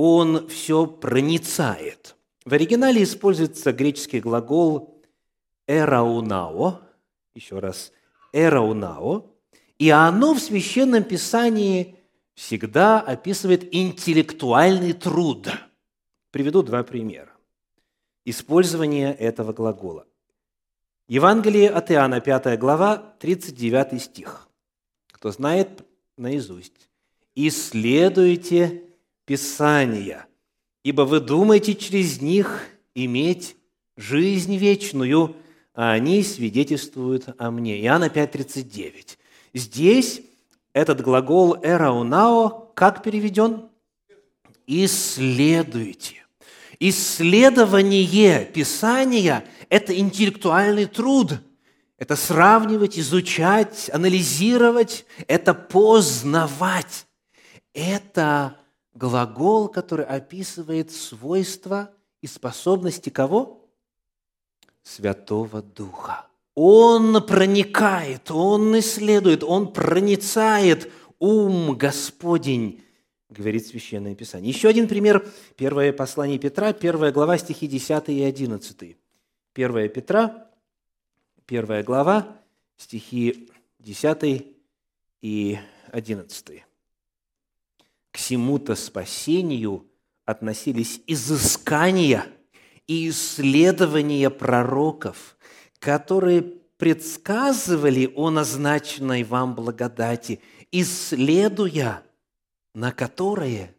«он 0.01 0.47
все 0.47 0.87
проницает»? 0.87 2.15
В 2.45 2.53
оригинале 2.53 3.03
используется 3.03 3.73
греческий 3.73 4.21
глагол 4.21 5.03
эраунао, 5.67 6.79
еще 7.33 7.59
раз, 7.59 7.91
эраунао, 8.31 9.25
и 9.77 9.89
оно 9.89 10.35
в 10.35 10.39
Священном 10.39 11.03
Писании 11.03 11.97
всегда 12.33 13.01
описывает 13.01 13.75
интеллектуальный 13.75 14.93
труд. 14.93 15.49
Приведу 16.31 16.63
два 16.63 16.83
примера. 16.83 17.33
Использование 18.23 19.13
этого 19.13 19.51
глагола. 19.51 20.07
Евангелие 21.09 21.69
от 21.69 21.91
Иоанна, 21.91 22.21
5 22.21 22.57
глава, 22.57 23.15
39 23.19 24.01
стих. 24.01 24.47
Кто 25.11 25.31
знает 25.31 25.85
наизусть. 26.15 26.87
«Исследуйте 27.35 28.88
Писания, 29.29 30.25
ибо 30.83 31.03
вы 31.03 31.19
думаете 31.19 31.75
через 31.75 32.19
них 32.19 32.65
иметь 32.95 33.55
жизнь 33.95 34.57
вечную, 34.57 35.35
а 35.75 35.91
они 35.91 36.23
свидетельствуют 36.23 37.25
о 37.37 37.51
мне». 37.51 37.79
Иоанна 37.79 38.05
5,39. 38.05 39.19
Здесь 39.53 40.23
этот 40.73 41.01
глагол 41.01 41.57
«эраунао» 41.61 42.71
как 42.73 43.03
переведен? 43.03 43.69
«Исследуйте». 44.65 46.25
Исследование 46.79 48.45
Писания– 48.45 49.45
это 49.69 49.95
интеллектуальный 49.95 50.87
труд. 50.87 51.33
Это 51.99 52.15
сравнивать, 52.15 52.97
изучать, 52.97 53.91
анализировать, 53.93 55.05
это 55.27 55.53
познавать. 55.53 57.05
Это 57.75 58.55
глагол, 58.93 59.69
который 59.69 60.05
описывает 60.05 60.91
свойства 60.91 61.91
и 62.21 62.27
способности 62.27 63.09
кого? 63.09 63.67
Святого 64.83 65.61
Духа. 65.61 66.25
Он 66.55 67.25
проникает, 67.25 68.31
Он 68.31 68.77
исследует, 68.79 69.43
Он 69.43 69.71
проницает 69.71 70.91
ум 71.19 71.77
Господень, 71.77 72.83
говорит 73.29 73.67
Священное 73.67 74.15
Писание. 74.15 74.51
Еще 74.51 74.67
один 74.67 74.87
пример. 74.87 75.25
Первое 75.55 75.93
послание 75.93 76.39
Петра, 76.39 76.73
первая 76.73 77.11
глава, 77.11 77.37
стихи 77.37 77.67
10 77.67 78.09
и 78.09 78.23
11. 78.23 78.97
Первое 79.53 79.87
Петра, 79.87 80.49
первая 81.45 81.83
глава, 81.83 82.39
стихи 82.77 83.49
10 83.79 84.45
и 85.21 85.59
11. 85.91 86.68
К 88.11 88.17
всему-то 88.17 88.75
спасению 88.75 89.85
относились 90.25 91.01
изыскания– 91.07 92.25
и 92.89 93.07
исследования 93.09 94.31
пророков, 94.31 95.37
которые 95.77 96.41
предсказывали 96.41 98.11
о 98.15 98.31
назначенной 98.31 99.23
вам 99.23 99.53
благодати, 99.53 100.41
исследуя, 100.71 102.01
на 102.73 102.91
которое 102.91 103.75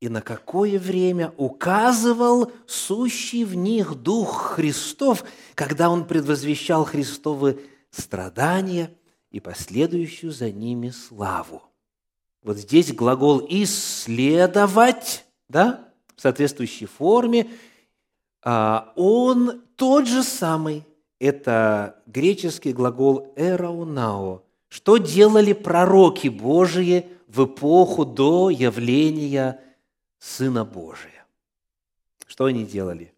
и 0.00 0.08
на 0.08 0.22
какое 0.22 0.78
время 0.78 1.34
указывал 1.36 2.52
сущий 2.68 3.42
в 3.42 3.56
них 3.56 3.96
Дух 3.96 4.52
Христов, 4.54 5.24
когда 5.56 5.90
Он 5.90 6.06
предвозвещал 6.06 6.84
Христовы 6.84 7.60
страдания 7.90 8.96
и 9.32 9.40
последующую 9.40 10.30
за 10.30 10.52
ними 10.52 10.90
славу. 10.90 11.67
Вот 12.42 12.56
здесь 12.56 12.92
глагол 12.92 13.44
«исследовать», 13.48 15.24
да, 15.48 15.88
в 16.14 16.20
соответствующей 16.20 16.86
форме, 16.86 17.50
а, 18.42 18.92
он 18.96 19.62
тот 19.76 20.06
же 20.06 20.22
самый, 20.22 20.84
это 21.18 22.02
греческий 22.06 22.72
глагол 22.72 23.32
«эраунао», 23.36 24.42
что 24.68 24.98
делали 24.98 25.52
пророки 25.52 26.28
Божии 26.28 27.08
в 27.26 27.44
эпоху 27.44 28.04
до 28.04 28.50
явления 28.50 29.60
Сына 30.18 30.64
Божия. 30.64 31.26
Что 32.26 32.46
они 32.46 32.64
делали? 32.64 33.12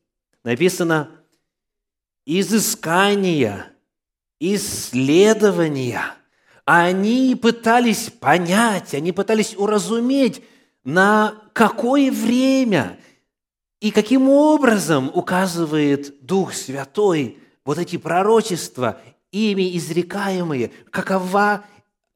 Написано 0.44 1.10
«изыскания», 2.26 3.72
«исследования». 4.38 6.19
Они 6.72 7.34
пытались 7.34 8.10
понять, 8.10 8.94
они 8.94 9.10
пытались 9.10 9.56
уразуметь, 9.56 10.42
на 10.84 11.34
какое 11.52 12.12
время– 12.12 12.98
и 13.80 13.90
каким 13.90 14.28
образом 14.28 15.10
указывает 15.12 16.24
Дух 16.24 16.52
Святой 16.52 17.38
вот 17.64 17.78
эти 17.78 17.96
пророчества, 17.96 19.00
ими 19.32 19.76
изрекаемые, 19.76 20.70
какова 20.90 21.64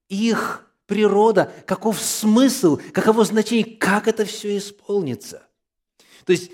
их 0.09 0.71
природа, 0.87 1.51
каков 1.67 2.01
смысл, 2.01 2.79
каково 2.93 3.25
значение, 3.25 3.65
как 3.65 4.09
это 4.09 4.27
все 4.27 4.59
исполнится. 4.59 5.43
То 6.27 6.33
есть 6.33 6.53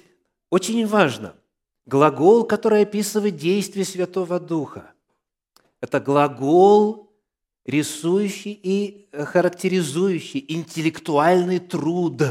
очень 0.48 0.86
важно, 0.86 1.34
глагол, 1.86 2.44
который 2.44 2.82
описывает 2.82 3.36
действие 3.36 3.84
Святого 3.84 4.38
Духа, 4.38 4.92
это 5.80 5.98
глагол, 5.98 7.09
рисующий 7.70 8.59
и 8.62 9.09
характеризующий 9.12 10.44
интеллектуальный 10.48 11.59
труд. 11.59 12.22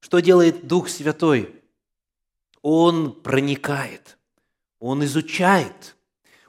Что 0.00 0.20
делает 0.20 0.66
Дух 0.66 0.88
Святой– 0.88 1.54
он 2.62 3.20
проникает, 3.22 4.18
он 4.78 5.04
изучает, 5.04 5.96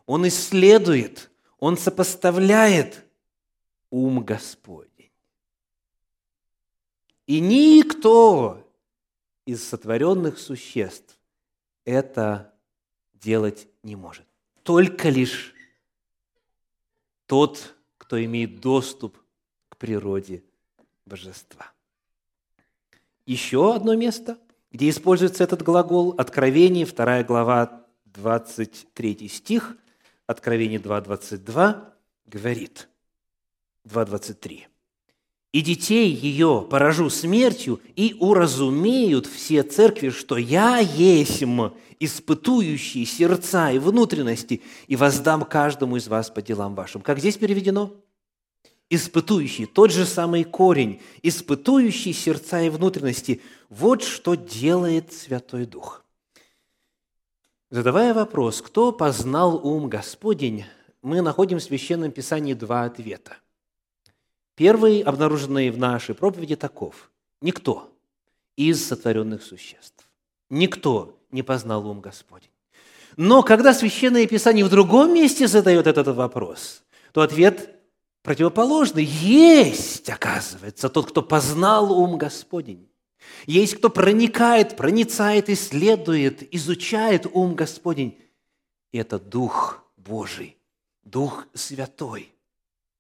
он 0.06 0.28
исследует, 0.28 1.32
он 1.58 1.78
сопоставляет 1.78 3.06
ум 3.90 4.24
Господень. 4.24 5.12
И 7.28 7.40
никто 7.40 8.68
из 9.46 9.64
сотворенных 9.68 10.38
существ 10.38 11.18
это 11.86 12.54
делать 13.14 13.68
не 13.84 13.96
может. 13.96 14.26
Только 14.64 15.10
лишь 15.10 15.54
тот, 17.26 17.76
кто 18.12 18.22
имеет 18.26 18.60
доступ 18.60 19.18
к 19.70 19.78
природе 19.78 20.44
божества. 21.06 21.72
Еще 23.26 23.74
одно 23.74 23.96
место– 23.96 24.38
где 24.74 24.90
используется 24.90 25.46
этот 25.46 25.64
глагол, 25.64 26.14
Откровение, 26.18 26.86
2 26.86 27.24
глава, 27.24 27.86
23 28.08 29.30
стих, 29.30 29.78
Откровение 30.28 30.80
2.22 30.80 31.94
говорит, 32.26 32.90
2.23. 33.86 34.66
«И 35.52 35.62
детей 35.62 36.14
ее 36.14 36.66
поражу 36.70 37.10
смертью, 37.10 37.82
и 37.96 38.16
уразумеют 38.20 39.26
все 39.28 39.64
церкви, 39.64 40.10
что 40.10 40.38
я 40.38 40.80
есмь, 40.80 41.72
испытующий 42.00 43.06
сердца 43.06 43.72
и 43.72 43.80
внутренности, 43.80 44.62
и 44.88 44.96
воздам 44.96 45.44
каждому 45.44 45.98
из 45.98 46.08
вас 46.08 46.30
по 46.30 46.42
делам 46.42 46.76
вашим». 46.76 47.02
Как 47.02 47.20
здесь 47.20 47.38
переведено? 47.38 47.92
испытующий, 48.92 49.66
тот 49.66 49.92
же 49.92 50.06
самый 50.06 50.44
корень, 50.44 51.02
испытующий 51.24 52.14
сердца 52.14 52.62
и 52.62 52.70
внутренности. 52.70 53.42
Вот 53.70 54.04
что 54.04 54.36
делает 54.36 55.14
Святой 55.14 55.66
Дух. 55.66 56.04
Задавая 57.70 58.14
вопрос, 58.14 58.62
кто 58.62 58.92
познал 58.92 59.66
ум 59.66 59.88
Господень, 59.88 60.66
мы 61.02 61.22
находим 61.22 61.60
в 61.60 61.64
Священном 61.64 62.12
Писании 62.12 62.54
два 62.54 62.84
ответа. 62.84 63.38
Первый, 64.56 65.02
обнаруженный 65.02 65.70
в 65.70 65.78
нашей 65.78 66.16
проповеди, 66.16 66.56
таков. 66.56 67.10
Никто 67.42 67.92
из 68.56 68.86
сотворенных 68.86 69.44
существ, 69.44 70.08
никто 70.50 71.18
не 71.32 71.42
познал 71.42 71.88
ум 71.88 72.02
Господень. 72.02 72.50
Но 73.18 73.44
когда 73.44 73.74
Священное 73.74 74.28
Писание 74.28 74.64
в 74.64 74.70
другом 74.70 75.14
месте 75.14 75.48
задает 75.48 75.88
этот 75.88 76.08
вопрос, 76.08 76.84
то 77.14 77.22
ответ 77.22 77.76
противоположный. 78.24 79.04
Есть, 79.04 80.10
оказывается, 80.10 80.90
тот, 80.90 81.10
кто 81.10 81.22
познал 81.22 81.92
ум 81.92 82.18
Господень. 82.18 82.88
Есть 83.46 83.76
кто 83.76 83.90
проникает, 83.90 84.76
проницает, 84.76 85.50
исследует, 85.50 86.54
изучает 86.54 87.26
ум 87.32 87.56
Господень. 87.56 88.20
И 88.92 88.98
это 88.98 89.20
Дух 89.20 89.84
Божий, 89.98 90.58
Дух 91.04 91.48
Святой, 91.54 92.31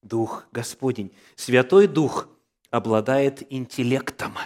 Дух 0.02 0.46
Господень. 0.52 1.12
Святой 1.36 1.88
Дух 1.88 2.28
обладает 2.70 3.52
интеллектом, 3.52 4.38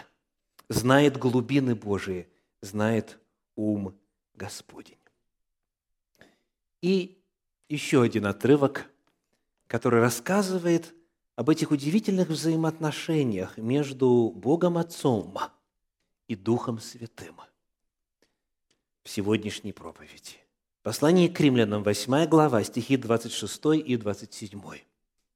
знает 0.70 1.18
глубины 1.18 1.76
Божии, 1.76 2.28
знает 2.62 3.20
ум 3.56 3.98
Господень. 4.34 4.98
И 6.82 7.18
еще 7.70 8.02
один 8.02 8.26
отрывок, 8.26 8.86
который 9.68 10.00
рассказывает 10.00 10.94
об 11.36 11.50
этих 11.50 11.72
удивительных 11.72 12.30
взаимоотношениях 12.30 13.58
между 13.58 14.32
Богом 14.36 14.78
Отцом 14.78 15.38
и 16.28 16.36
Духом 16.36 16.80
Святым 16.80 17.36
в 19.04 19.10
сегодняшней 19.10 19.72
проповеди. 19.72 20.38
Послание 20.82 21.30
к 21.30 21.40
римлянам, 21.40 21.84
8 21.84 22.28
глава, 22.28 22.64
стихи 22.64 22.98
26 22.98 23.66
и 23.86 23.98
27. 23.98 24.62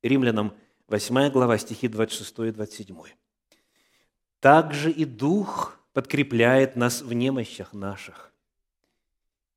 Римлянам, 0.01 0.53
8 0.87 1.29
глава, 1.29 1.57
стихи 1.57 1.87
26 1.87 2.39
и 2.39 2.51
27. 2.51 2.97
«Также 4.39 4.91
и 4.91 5.03
Дух 5.03 5.77
подкрепляет 5.93 6.75
нас 6.75 7.01
в 7.01 7.11
немощах 7.11 7.73
наших. 7.73 8.31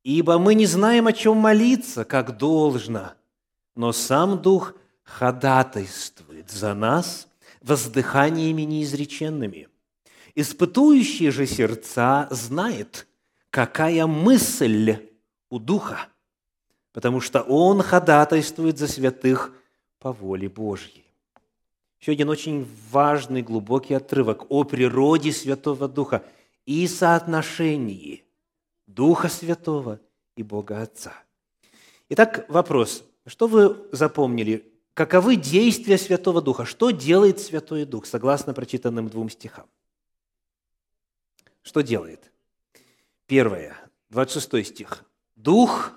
Ибо 0.02 0.38
мы 0.38 0.54
не 0.54 0.66
знаем, 0.66 1.06
о 1.06 1.12
чем 1.12 1.36
молиться, 1.36 2.04
как 2.04 2.36
должно, 2.36 3.12
но 3.76 3.92
сам 3.92 4.42
Дух 4.42 4.74
ходатайствует 5.04 6.50
за 6.50 6.74
нас 6.74 7.28
воздыханиями 7.60 8.62
неизреченными. 8.62 9.68
Испытующие 10.34 11.30
же 11.30 11.46
сердца 11.46 12.26
знает, 12.30 13.06
какая 13.50 14.06
мысль 14.08 14.96
у 15.50 15.60
Духа, 15.60 16.08
потому 16.92 17.20
что 17.20 17.42
Он 17.42 17.80
ходатайствует 17.82 18.78
за 18.78 18.88
святых 18.88 19.52
по 20.02 20.12
воле 20.12 20.48
Божьей. 20.48 21.04
Еще 22.00 22.12
один 22.12 22.28
очень 22.28 22.68
важный, 22.90 23.40
глубокий 23.40 23.94
отрывок 23.94 24.50
о 24.50 24.64
природе 24.64 25.30
Святого 25.30 25.86
Духа 25.88 26.24
и 26.66 26.88
соотношении 26.88 28.24
Духа 28.88 29.28
Святого 29.28 30.00
и 30.34 30.42
Бога 30.42 30.82
Отца. 30.82 31.12
Итак, 32.08 32.46
вопрос. 32.48 33.04
Что 33.26 33.46
вы 33.46 33.88
запомнили? 33.92 34.72
Каковы 34.92 35.36
действия 35.36 35.96
Святого 35.96 36.42
Духа? 36.42 36.64
Что 36.64 36.90
делает 36.90 37.38
Святой 37.38 37.84
Дух, 37.84 38.06
согласно 38.06 38.52
прочитанным 38.52 39.08
двум 39.08 39.30
стихам? 39.30 39.66
Что 41.62 41.80
делает? 41.80 42.32
Первое, 43.26 43.76
26 44.10 44.66
стих. 44.66 45.04
Дух 45.36 45.92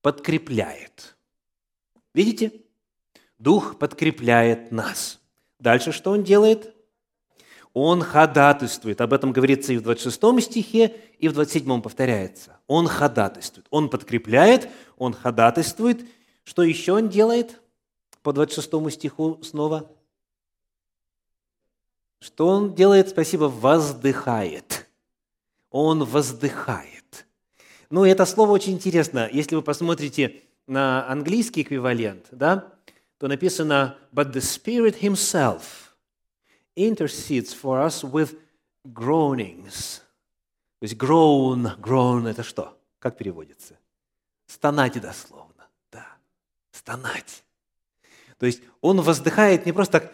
подкрепляет. 0.00 1.14
Видите? 2.14 2.62
Дух 3.38 3.78
подкрепляет 3.78 4.72
нас. 4.72 5.20
Дальше 5.60 5.92
что 5.92 6.10
он 6.10 6.24
делает? 6.24 6.74
Он 7.72 8.02
ходатайствует. 8.02 9.00
Об 9.00 9.12
этом 9.12 9.32
говорится 9.32 9.72
и 9.72 9.76
в 9.76 9.82
26 9.82 10.42
стихе, 10.42 10.96
и 11.18 11.28
в 11.28 11.32
27 11.34 11.80
повторяется. 11.80 12.58
Он 12.66 12.88
ходатайствует. 12.88 13.66
Он 13.70 13.88
подкрепляет, 13.88 14.68
он 14.96 15.12
ходатайствует. 15.12 16.04
Что 16.42 16.62
еще 16.62 16.94
он 16.94 17.08
делает? 17.08 17.60
По 18.22 18.32
26 18.32 18.90
стиху 18.90 19.38
снова. 19.42 19.88
Что 22.20 22.48
он 22.48 22.74
делает? 22.74 23.10
Спасибо, 23.10 23.44
воздыхает. 23.44 24.88
Он 25.70 26.04
воздыхает. 26.04 27.26
Ну, 27.90 28.04
это 28.04 28.26
слово 28.26 28.50
очень 28.52 28.72
интересно. 28.72 29.28
Если 29.30 29.54
вы 29.54 29.62
посмотрите 29.62 30.42
на 30.66 31.08
английский 31.08 31.62
эквивалент, 31.62 32.26
да, 32.32 32.72
то 33.18 33.28
написано 33.28 33.98
«But 34.12 34.32
the 34.32 34.40
Spirit 34.40 35.00
Himself 35.00 35.62
intercedes 36.76 37.54
for 37.54 37.84
us 37.84 38.02
with 38.02 38.38
groanings». 38.84 40.00
То 40.78 40.84
есть 40.84 40.94
groan, 40.94 41.78
groan– 41.80 42.28
это 42.30 42.42
что? 42.42 42.78
Как 43.00 43.16
переводится? 43.16 43.76
Стонать 44.46 45.00
дословно, 45.00 45.66
да. 45.90 46.06
Стонать. 46.70 47.44
То 48.38 48.46
есть 48.46 48.62
он 48.80 49.00
воздыхает 49.00 49.66
не 49.66 49.72
просто 49.72 50.00
так, 50.00 50.12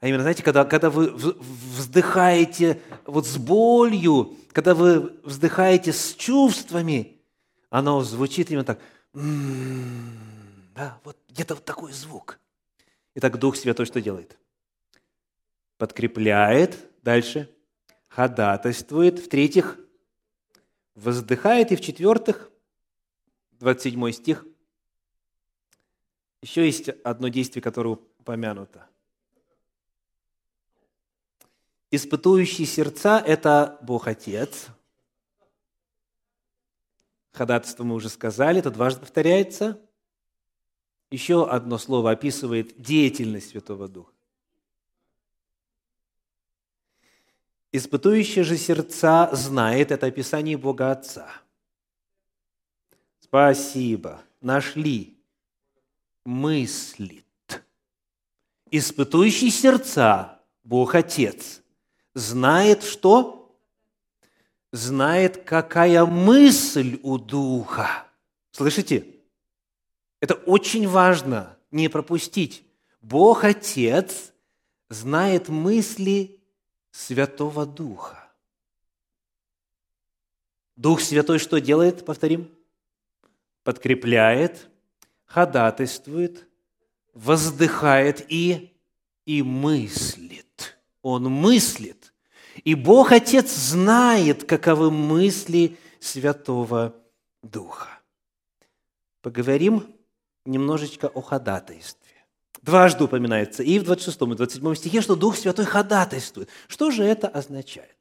а 0.00 0.08
именно, 0.08 0.22
знаете, 0.22 0.42
когда, 0.42 0.64
когда 0.64 0.90
вы 0.90 1.12
вздыхаете 1.12 2.82
вот 3.06 3.24
с 3.24 3.38
болью, 3.38 4.36
когда 4.50 4.74
вы 4.74 5.12
вздыхаете 5.22 5.92
с 5.92 6.14
чувствами, 6.14 7.20
оно 7.70 8.02
звучит 8.02 8.50
именно 8.50 8.64
так. 8.64 8.80
Да, 10.74 10.98
вот 11.04 11.16
где-то 11.32 11.54
вот 11.54 11.64
такой 11.64 11.92
звук. 11.92 12.38
Итак, 13.14 13.38
Дух 13.38 13.56
Святой 13.56 13.86
что 13.86 14.00
делает? 14.00 14.38
Подкрепляет, 15.78 16.76
дальше, 17.02 17.54
ходатайствует, 18.08 19.18
в-третьих, 19.18 19.78
воздыхает, 20.94 21.72
и 21.72 21.76
в-четвертых, 21.76 22.50
27 23.52 24.12
стих, 24.12 24.46
еще 26.42 26.66
есть 26.66 26.88
одно 27.02 27.28
действие, 27.28 27.62
которое 27.62 27.98
упомянуто. 28.18 28.86
Испытующий 31.90 32.66
сердца– 32.66 33.22
это 33.26 33.78
Бог 33.82 34.06
Отец. 34.06 34.66
Ходатайство 37.32 37.84
мы 37.84 37.94
уже 37.94 38.08
сказали, 38.08 38.58
это 38.58 38.70
дважды 38.70 39.00
повторяется. 39.00 39.80
Еще 41.12 41.46
одно 41.48 41.76
слово 41.76 42.12
описывает 42.12 42.80
деятельность 42.80 43.50
Святого 43.50 43.86
Духа. 43.86 44.10
Испытующий 47.70 48.42
же 48.42 48.56
сердца 48.56 49.28
знает 49.32 49.92
это 49.92 50.06
описание 50.06 50.56
Бога 50.56 50.90
Отца. 50.90 51.30
Спасибо. 53.20 54.22
Нашли. 54.40 55.16
Мыслит. 56.24 57.24
Испытующий 58.70 59.50
сердца 59.50 60.40
Бог 60.64 60.94
Отец– 60.94 61.60
знает 62.14 62.82
что? 62.84 63.54
Знает, 64.72 65.44
какая 65.44 66.06
мысль 66.06 66.98
у 67.02 67.18
Духа. 67.18 68.06
Слышите? 68.52 69.11
Это 70.22 70.34
очень 70.34 70.86
важно 70.86 71.58
не 71.72 71.88
пропустить. 71.88 72.64
Бог 73.00 73.42
Отец 73.42 74.32
знает 74.88 75.48
мысли 75.48 76.40
Святого 76.92 77.66
Духа. 77.66 78.32
Дух 80.76 81.00
Святой 81.00 81.40
что 81.40 81.60
делает? 81.60 82.04
Повторим. 82.04 82.48
Подкрепляет, 83.64 84.70
ходатайствует, 85.24 86.46
воздыхает 87.14 88.24
и, 88.28 88.72
и 89.26 89.42
мыслит. 89.42 90.78
Он 91.02 91.24
мыслит. 91.24 92.14
И 92.62 92.76
Бог 92.76 93.10
Отец 93.10 93.52
знает, 93.52 94.44
каковы 94.44 94.92
мысли 94.92 95.76
Святого 95.98 96.94
Духа. 97.42 97.88
Поговорим 99.20 99.96
немножечко 100.44 101.08
о 101.08 101.20
ходатайстве. 101.20 102.10
Дважды 102.62 103.04
упоминается 103.04 103.62
и 103.62 103.78
в 103.78 103.84
26 103.84 104.22
и 104.22 104.34
27 104.34 104.74
стихе, 104.74 105.00
что 105.00 105.16
Дух 105.16 105.36
Святой 105.36 105.64
ходатайствует. 105.64 106.48
Что 106.68 106.90
же 106.90 107.04
это 107.04 107.28
означает? 107.28 107.96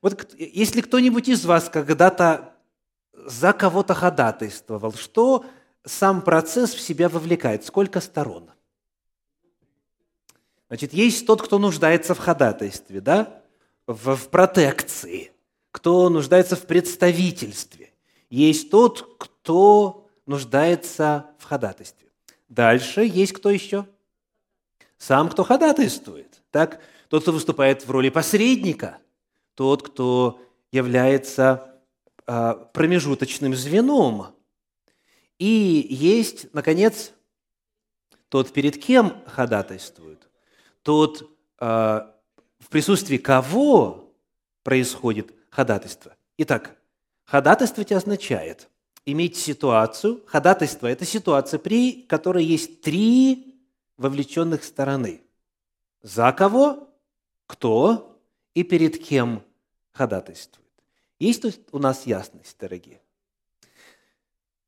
Вот 0.00 0.34
если 0.38 0.80
кто-нибудь 0.80 1.28
из 1.28 1.44
вас 1.44 1.68
когда-то 1.68 2.54
за 3.12 3.52
кого-то 3.52 3.94
ходатайствовал, 3.94 4.92
что 4.92 5.44
сам 5.84 6.22
процесс 6.22 6.72
в 6.72 6.80
себя 6.80 7.08
вовлекает? 7.08 7.64
Сколько 7.64 8.00
сторон? 8.00 8.50
Значит, 10.68 10.92
есть 10.92 11.26
тот, 11.26 11.42
кто 11.42 11.58
нуждается 11.58 12.14
в 12.14 12.18
ходатайстве, 12.18 13.00
да? 13.00 13.40
в, 13.92 14.16
в 14.16 14.28
протекции, 14.28 15.32
кто 15.72 16.08
нуждается 16.08 16.56
в 16.56 16.66
представительстве. 16.66 17.92
Есть 18.28 18.70
тот, 18.70 19.16
кто 19.18 20.08
нуждается 20.26 21.30
в 21.38 21.44
ходатайстве. 21.44 22.08
Дальше 22.48 23.02
есть 23.02 23.32
кто 23.32 23.50
еще? 23.50 23.86
Сам, 24.98 25.28
кто 25.28 25.44
ходатайствует. 25.44 26.42
Так, 26.50 26.80
тот, 27.08 27.22
кто 27.22 27.32
выступает 27.32 27.86
в 27.86 27.90
роли 27.90 28.08
посредника, 28.08 28.98
тот, 29.54 29.82
кто 29.82 30.40
является 30.72 31.80
а, 32.26 32.54
промежуточным 32.54 33.54
звеном. 33.54 34.34
И 35.38 35.86
есть, 35.90 36.52
наконец, 36.52 37.12
тот, 38.28 38.52
перед 38.52 38.80
кем 38.82 39.22
ходатайствует, 39.26 40.28
тот, 40.82 41.28
а, 41.58 42.14
в 42.58 42.68
присутствии 42.68 43.16
кого 43.16 44.12
происходит 44.62 45.34
ходатайство. 45.50 46.14
Итак, 46.38 46.76
ходатайствовать 47.24 47.92
означает 47.92 48.68
иметь 49.04 49.36
ситуацию, 49.36 50.22
ходатайство– 50.26 50.86
это 50.88 51.04
ситуация, 51.04 51.58
при 51.58 52.02
которой 52.02 52.44
есть 52.44 52.80
три 52.80 53.60
вовлеченных 53.96 54.64
стороны. 54.64 55.22
За 56.02 56.32
кого, 56.32 56.88
кто 57.46 58.18
и 58.54 58.62
перед 58.62 59.02
кем 59.02 59.42
ходатайствует. 59.92 60.66
Есть 61.18 61.42
тут 61.42 61.60
у 61.72 61.78
нас 61.78 62.06
ясность, 62.06 62.56
дорогие? 62.58 63.00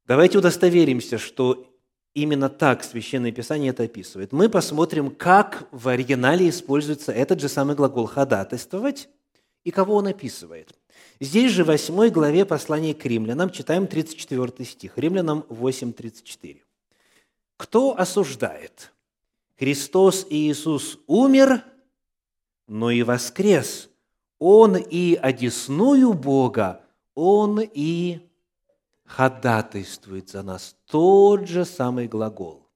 Давайте 0.04 0.38
удостоверимся, 0.38 1.16
что 1.16 1.72
именно 2.12 2.48
так 2.48 2.84
Священное 2.84 3.32
Писание 3.32 3.70
это 3.70 3.84
описывает. 3.84 4.32
Мы 4.32 4.48
посмотрим, 4.48 5.10
как 5.10 5.66
в 5.70 5.88
оригинале 5.88 6.48
используется 6.48 7.12
этот 7.12 7.40
же 7.40 7.48
самый 7.48 7.74
глагол 7.76 8.06
«ходатайствовать» 8.06 9.08
и 9.64 9.70
кого 9.70 9.94
он 9.94 10.08
описывает. 10.08 10.74
Здесь 11.22 11.52
же 11.52 11.62
в 11.62 11.68
8 11.68 12.08
главе 12.08 12.44
послания 12.44 12.94
к 12.94 13.06
римлянам 13.06 13.50
читаем 13.50 13.86
34 13.86 14.64
стих, 14.68 14.98
римлянам 14.98 15.44
8.34. 15.48 16.62
«Кто 17.56 17.96
осуждает? 17.96 18.92
Христос 19.56 20.26
Иисус 20.30 20.98
умер, 21.06 21.62
но 22.66 22.90
и 22.90 23.04
воскрес. 23.04 23.88
Он 24.40 24.76
и 24.76 25.14
одесную 25.14 26.12
Бога, 26.12 26.84
Он 27.14 27.60
и 27.60 28.28
ходатайствует 29.04 30.28
за 30.28 30.42
нас. 30.42 30.74
Тот 30.86 31.46
же 31.46 31.64
самый 31.64 32.08
глагол. 32.08 32.68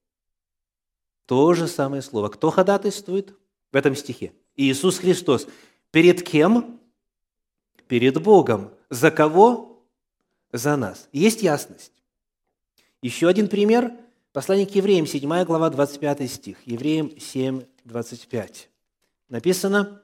То 1.25 1.53
же 1.53 1.67
самое 1.67 2.01
слово. 2.01 2.29
Кто 2.29 2.49
ходатайствует 2.51 3.37
в 3.73 3.75
этом 3.75 3.93
стихе? 3.93 4.31
Иисус 4.55 4.99
Христос. 4.99 5.49
Перед 5.91 6.23
кем? 6.23 6.76
Перед 7.87 8.21
Богом. 8.21 8.71
За 8.89 9.11
кого? 9.11 9.83
За 10.51 10.75
нас. 10.75 11.07
Есть 11.11 11.41
ясность. 11.41 11.93
Еще 13.01 13.27
один 13.27 13.47
пример. 13.47 13.91
Послание 14.33 14.67
к 14.67 14.75
евреям, 14.75 15.07
7 15.07 15.43
глава, 15.45 15.69
25 15.69 16.29
стих. 16.29 16.57
Евреям 16.65 17.17
7, 17.17 17.63
25. 17.85 18.69
Написано, 19.29 20.01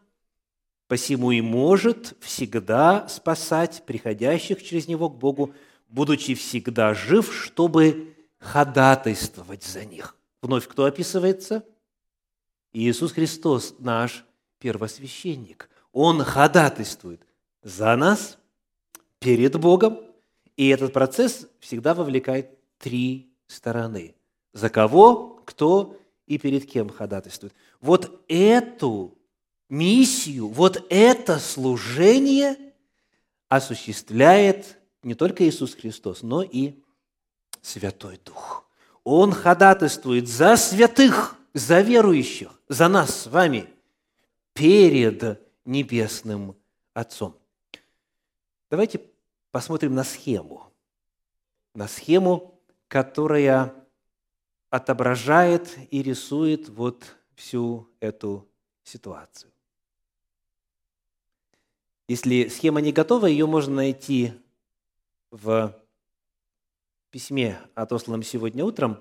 «Посему 0.88 1.32
и 1.32 1.42
может 1.42 2.16
всегда 2.20 3.08
спасать 3.08 3.84
приходящих 3.86 4.64
через 4.64 4.88
Него 4.88 5.10
к 5.10 5.18
Богу, 5.18 5.54
будучи 5.88 6.34
всегда 6.34 6.94
жив, 6.94 7.34
чтобы 7.34 8.16
ходатайствовать 8.40 9.64
за 9.64 9.86
них». 9.86 10.16
Вновь 10.42 10.68
кто 10.68 10.86
описывается? 10.86 11.64
Иисус 12.74 13.14
Христос, 13.14 13.76
наш 13.80 14.26
первосвященник. 14.60 15.70
Он 15.92 16.24
ходатайствует 16.24 17.22
за 17.64 17.96
нас 17.96 18.38
перед 19.20 19.60
Богом, 19.60 20.00
и 20.58 20.68
этот 20.70 20.94
процесс 20.94 21.48
всегда 21.60 21.94
вовлекает 21.94 22.50
три 22.78 23.32
стороны. 23.48 24.16
За 24.54 24.70
кого, 24.70 25.42
кто 25.46 25.98
и 26.28 26.38
перед 26.38 26.70
кем 26.70 26.90
ходатайствует. 26.90 27.54
Вот 27.82 28.24
эту 28.28 29.18
миссию, 29.70 30.48
вот 30.48 30.86
это 30.90 31.40
служение 31.40 32.58
осуществляет 33.50 34.78
не 35.02 35.16
только 35.16 35.48
Иисус 35.48 35.76
Христос, 35.76 36.22
но 36.22 36.44
и 36.44 36.76
Святой 37.62 38.20
Дух. 38.24 38.66
Он 39.04 39.32
ходатайствует 39.32 40.28
за 40.28 40.56
святых, 40.56 41.36
за 41.54 41.82
верующих, 41.82 42.52
за 42.70 42.88
нас 42.88 43.22
с 43.22 43.28
вами 43.28 43.70
перед 44.54 45.42
Небесным 45.66 46.56
Отцом. 46.94 47.36
Давайте 48.74 49.02
посмотрим 49.52 49.94
на 49.94 50.04
схему. 50.04 50.74
На 51.76 51.88
схему, 51.88 52.60
которая 52.88 53.72
отображает 54.72 55.78
и 55.92 56.02
рисует 56.02 56.70
вот 56.70 57.16
всю 57.36 57.88
эту 58.00 58.50
ситуацию. 58.84 59.52
Если 62.08 62.48
схема 62.48 62.82
не 62.82 62.92
готова, 62.92 63.28
ее 63.28 63.46
можно 63.46 63.76
найти 63.76 64.34
в 65.30 65.80
письме, 67.12 67.62
отосланном 67.76 68.24
сегодня 68.24 68.66
утром. 68.66 68.98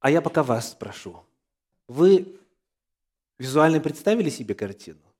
А 0.00 0.10
я 0.10 0.20
пока 0.20 0.42
вас 0.42 0.72
спрошу. 0.72 1.24
Вы 1.86 2.40
визуально 3.38 3.78
представили 3.78 4.30
себе 4.30 4.56
картину? 4.56 5.11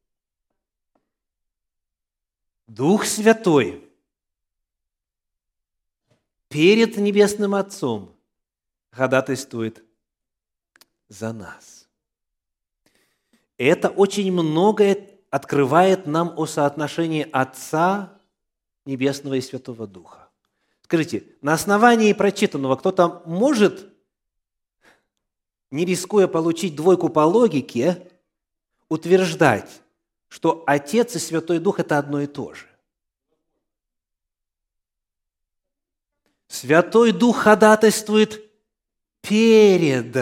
Дух 2.66 3.04
Святой 3.04 3.88
перед 6.48 6.96
Небесным 6.96 7.54
Отцом 7.54 8.14
ходатайствует 8.90 9.82
за 11.08 11.32
нас. 11.32 11.88
Это 13.58 13.88
очень 13.88 14.32
многое 14.32 15.10
открывает 15.30 16.06
нам 16.06 16.34
о 16.36 16.46
соотношении 16.46 17.26
Отца 17.32 18.18
Небесного 18.84 19.34
и 19.34 19.40
Святого 19.40 19.86
Духа. 19.86 20.28
Скажите, 20.82 21.24
на 21.40 21.54
основании 21.54 22.12
прочитанного 22.12 22.76
кто-то 22.76 23.22
может, 23.24 23.88
не 25.70 25.84
рискуя 25.84 26.26
получить 26.26 26.76
двойку 26.76 27.08
по 27.08 27.20
логике, 27.20 28.10
утверждать, 28.88 29.81
что 30.32 30.64
Отец 30.66 31.14
и 31.14 31.18
Святой 31.18 31.58
Дух– 31.58 31.78
это 31.78 31.98
одно 31.98 32.22
и 32.22 32.26
то 32.26 32.54
же? 32.54 32.66
Святой 36.48 37.12
Дух 37.12 37.40
ходатайствует 37.40 38.42
перед 39.20 40.16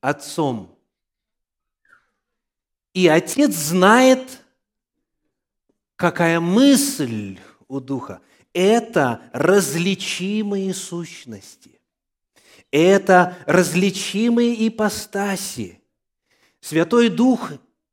Отцом. 0.00 0.74
И 2.94 3.06
Отец 3.08 3.54
знает, 3.54 4.40
какая 5.96 6.40
мысль 6.40 7.38
у 7.68 7.78
Духа. 7.78 8.22
Это 8.54 9.20
различимые 9.34 10.72
сущности. 10.72 11.78
Это 12.70 13.36
различимые 13.44 14.66
ипостаси. 14.66 15.78
Святой 16.62 17.10
Дух 17.10 17.52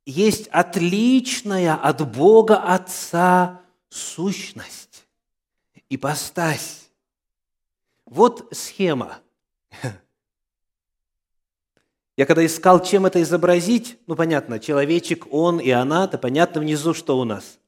есть 0.10 0.48
отличная 0.48 1.76
от 1.76 2.10
Бога 2.12 2.58
Отца 2.58 3.62
сущность, 3.90 5.06
ипостась. 5.88 6.90
Вот 8.06 8.50
схема. 8.52 9.20
Я 12.18 12.26
когда 12.26 12.44
искал, 12.44 12.84
чем 12.84 13.06
это 13.06 13.22
изобразить, 13.22 14.00
ну, 14.08 14.16
понятно, 14.16 14.60
человечек, 14.60 15.32
он 15.32 15.60
и 15.60 15.70
она, 15.70 16.08
то 16.08 16.18
понятно 16.18 16.60
внизу, 16.60 16.94
что 16.96 17.20
у 17.20 17.24
нас. 17.24 17.60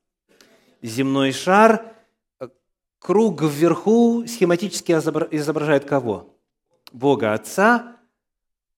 Земной 0.82 1.32
шар, 1.34 1.96
круг 2.98 3.44
вверху 3.44 4.26
схематически 4.28 4.94
изображает 4.94 5.86
кого? 5.86 6.36
Бога 6.92 7.34
Отца, 7.34 7.98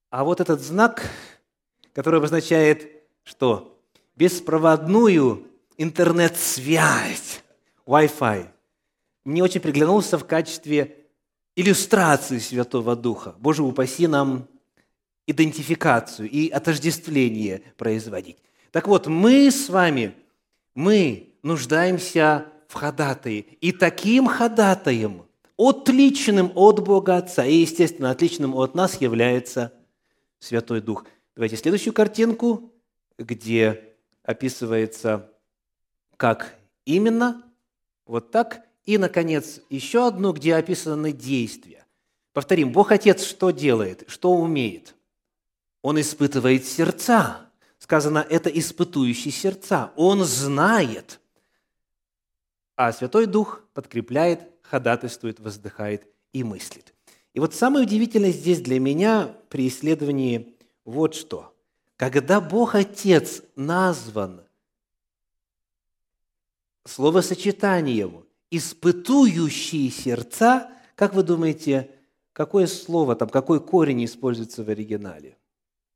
а 0.09 0.25
вот 0.25 0.41
этот 0.41 0.59
знак, 0.59 1.09
который 1.93 2.19
обозначает 2.19 2.92
что? 3.23 3.79
Беспроводную 4.15 5.47
интернет-связь, 5.77 7.41
Wi-Fi, 7.85 8.47
мне 9.23 9.43
очень 9.43 9.61
приглянулся 9.61 10.17
в 10.17 10.25
качестве 10.25 11.05
иллюстрации 11.55 12.39
Святого 12.39 12.95
Духа. 12.95 13.35
Боже, 13.39 13.63
упаси 13.63 14.07
нам 14.07 14.47
идентификацию 15.25 16.29
и 16.29 16.49
отождествление 16.49 17.61
производить. 17.77 18.37
Так 18.71 18.87
вот, 18.87 19.07
мы 19.07 19.49
с 19.49 19.69
вами, 19.69 20.13
мы 20.75 21.33
нуждаемся 21.43 22.47
в 22.67 22.73
ходатае. 22.73 23.41
И 23.61 23.71
таким 23.71 24.27
ходатаем, 24.27 25.25
отличным 25.57 26.51
от 26.55 26.83
Бога 26.83 27.17
Отца 27.17 27.45
и, 27.45 27.57
естественно, 27.57 28.11
отличным 28.11 28.55
от 28.55 28.75
нас 28.75 28.99
является 28.99 29.71
Святой 30.39 30.81
Дух. 30.81 31.05
Давайте 31.35 31.55
следующую 31.55 31.93
картинку, 31.93 32.72
где 33.17 33.95
описывается, 34.23 35.31
как 36.17 36.55
именно, 36.85 37.43
вот 38.05 38.31
так. 38.31 38.65
И, 38.85 38.97
наконец, 38.97 39.61
еще 39.69 40.07
одну, 40.07 40.33
где 40.33 40.55
описаны 40.55 41.13
действия. 41.13 41.85
Повторим, 42.33 42.71
Бог 42.71 42.91
Отец 42.91 43.23
что 43.23 43.51
делает, 43.51 44.03
что 44.07 44.33
умеет? 44.33 44.95
Он 45.81 45.99
испытывает 45.99 46.65
сердца. 46.65 47.49
Сказано, 47.77 48.25
это 48.29 48.49
испытующий 48.49 49.31
сердца. 49.31 49.91
Он 49.95 50.23
знает. 50.23 51.19
А 52.75 52.91
Святой 52.91 53.25
Дух 53.25 53.63
подкрепляет, 53.73 54.49
ходатайствует, 54.61 55.39
воздыхает 55.39 56.07
и 56.31 56.43
мыслит. 56.43 56.93
И 57.33 57.39
вот 57.39 57.53
самое 57.53 57.85
удивительное 57.85 58.31
здесь 58.31 58.61
для 58.61 58.79
меня 58.79 59.35
при 59.49 59.67
исследовании 59.67 60.55
вот 60.85 61.15
что. 61.15 61.52
Когда 61.95 62.41
Бог 62.41 62.75
Отец 62.75 63.43
назван 63.55 64.41
словосочетанием 66.85 68.25
«испытующие 68.49 69.89
сердца», 69.89 70.71
как 70.95 71.13
вы 71.13 71.23
думаете, 71.23 71.91
какое 72.33 72.67
слово 72.67 73.15
там, 73.15 73.29
какой 73.29 73.59
корень 73.59 74.05
используется 74.05 74.63
в 74.63 74.69
оригинале? 74.69 75.37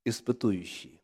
Испытующий. 0.06 1.02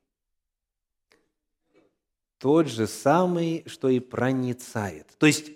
Тот 2.37 2.67
же 2.67 2.87
самый, 2.87 3.63
что 3.67 3.89
и 3.89 3.99
проницает. 3.99 5.07
То 5.17 5.25
есть 5.25 5.51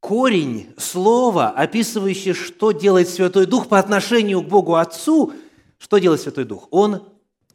корень 0.00 0.74
слова, 0.76 1.50
описывающий, 1.50 2.32
что 2.32 2.72
делает 2.72 3.08
Святой 3.08 3.46
Дух 3.46 3.68
по 3.68 3.78
отношению 3.78 4.42
к 4.42 4.48
Богу 4.48 4.74
Отцу, 4.74 5.32
что 5.78 5.98
делает 5.98 6.20
Святой 6.20 6.44
Дух? 6.44 6.68
Он 6.70 7.11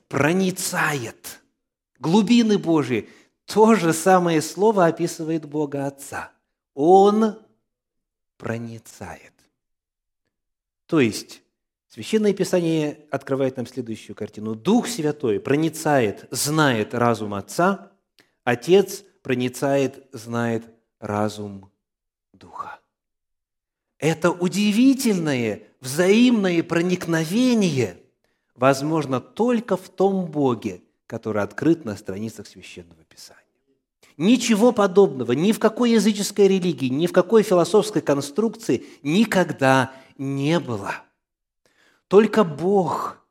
проницает 0.07 1.41
глубины 1.99 2.57
Божьи. 2.57 3.09
То 3.45 3.75
же 3.75 3.93
самое 3.93 4.41
слово 4.41 4.87
описывает 4.87 5.45
Бога 5.45 5.87
Отца. 5.87 6.31
Он 6.73 7.37
проницает. 8.37 9.33
То 10.85 10.99
есть, 10.99 11.41
Священное 11.97 12.33
Писание 12.33 13.05
открывает 13.09 13.57
нам 13.57 13.65
следующую 13.65 14.15
картину. 14.15 14.53
Дух 14.53 14.87
Святой 14.87 15.39
проницает, 15.39 16.27
знает 16.29 16.93
разум 16.93 17.33
Отца, 17.33 17.91
Отец 18.43 19.03
проницает, 19.23 20.07
знает 20.11 20.63
разум 20.99 21.71
Духа. 22.33 22.79
Это 23.97 24.29
удивительное 24.29 25.63
взаимное 25.79 26.61
проникновение 26.61 27.97
возможно 28.57 29.21
только 29.21 29.77
в 29.77 29.87
том 29.87 30.25
Боге, 30.25 30.81
который 31.05 31.41
открыт 31.41 31.85
на 31.85 31.95
страницах 31.95 32.47
Священного 32.47 33.03
Писания. 33.05 33.43
Ничего 34.17 34.71
подобного 34.71 35.31
ни 35.33 35.51
в 35.51 35.59
какой 35.59 35.91
языческой 35.91 36.47
религии, 36.47 36.87
ни 36.87 37.05
в 37.05 37.13
какой 37.13 37.43
философской 37.43 38.01
конструкции 38.01 38.83
никогда 39.03 39.93
не 40.17 40.59
было. 40.59 40.95
Только 42.07 42.43
Бог, 42.43 43.23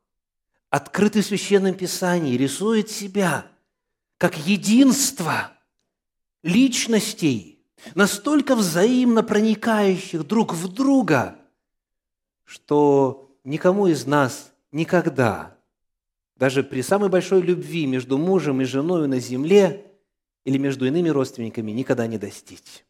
открытый 0.69 1.21
в 1.21 1.25
Священном 1.25 1.73
Писании, 1.73 2.37
рисует 2.37 2.89
себя 2.89 3.47
как 4.17 4.37
единство 4.37 5.51
личностей, 6.41 7.59
настолько 7.95 8.55
взаимно 8.55 9.23
проникающих 9.23 10.25
друг 10.25 10.53
в 10.53 10.69
друга, 10.69 11.35
что 12.45 13.35
никому 13.43 13.87
из 13.87 14.05
нас 14.05 14.53
никогда, 14.71 15.57
даже 16.35 16.63
при 16.63 16.81
самой 16.81 17.09
большой 17.09 17.41
любви 17.41 17.85
между 17.85 18.17
мужем 18.17 18.61
и 18.61 18.65
женой 18.65 19.07
на 19.07 19.19
земле 19.19 19.91
или 20.43 20.57
между 20.57 20.85
иными 20.85 21.09
родственниками, 21.09 21.71
никогда 21.71 22.07
не 22.07 22.17
достичь. 22.17 22.85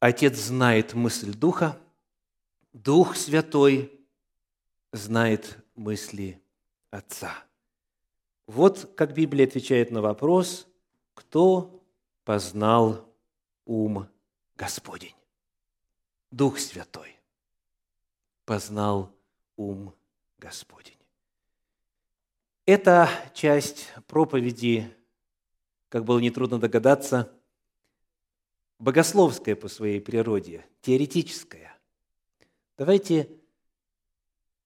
Отец 0.00 0.36
знает 0.36 0.94
мысль 0.94 1.34
Духа, 1.34 1.80
Дух 2.72 3.16
Святой 3.16 3.92
знает 4.92 5.58
мысли 5.74 6.40
Отца. 6.90 7.32
Вот 8.46 8.94
как 8.96 9.14
Библия 9.14 9.46
отвечает 9.46 9.90
на 9.90 10.00
вопрос, 10.00 10.66
кто 11.14 11.82
познал 12.24 13.12
ум 13.66 14.08
Господень? 14.56 15.14
Дух 16.30 16.58
Святой 16.58 17.17
познал 18.48 19.14
ум 19.56 19.94
Господень. 20.38 20.96
Эта 22.64 23.10
часть 23.34 23.92
проповеди, 24.06 24.90
как 25.90 26.06
было 26.06 26.18
нетрудно 26.18 26.58
догадаться, 26.58 27.30
богословская 28.78 29.54
по 29.54 29.68
своей 29.68 30.00
природе, 30.00 30.64
теоретическая. 30.80 31.76
Давайте 32.78 33.28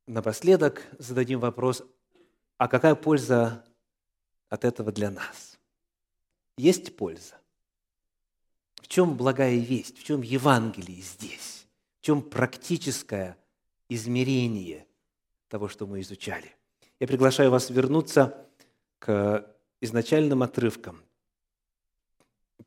напоследок 0.07 0.87
зададим 1.01 1.41
вопрос, 1.41 1.83
а 2.59 2.69
какая 2.69 2.95
польза 2.95 3.65
от 4.49 4.65
этого 4.65 4.93
для 4.93 5.11
нас? 5.11 5.59
Есть 6.57 6.95
польза? 6.95 7.35
В 8.77 8.87
чем 8.87 9.17
благая 9.17 9.57
весть? 9.57 9.99
В 9.99 10.05
чем 10.05 10.23
Евангелие 10.23 11.03
здесь? 11.03 11.67
В 11.99 12.05
чем 12.05 12.23
практическое 12.23 13.42
измерение 13.95 14.87
того, 15.49 15.69
что 15.69 15.87
мы 15.87 16.01
изучали? 16.01 16.55
Я 17.01 17.07
приглашаю 17.07 17.51
вас 17.51 17.71
вернуться 17.71 18.47
к 18.99 19.47
изначальным 19.81 20.43
отрывкам. 20.43 21.03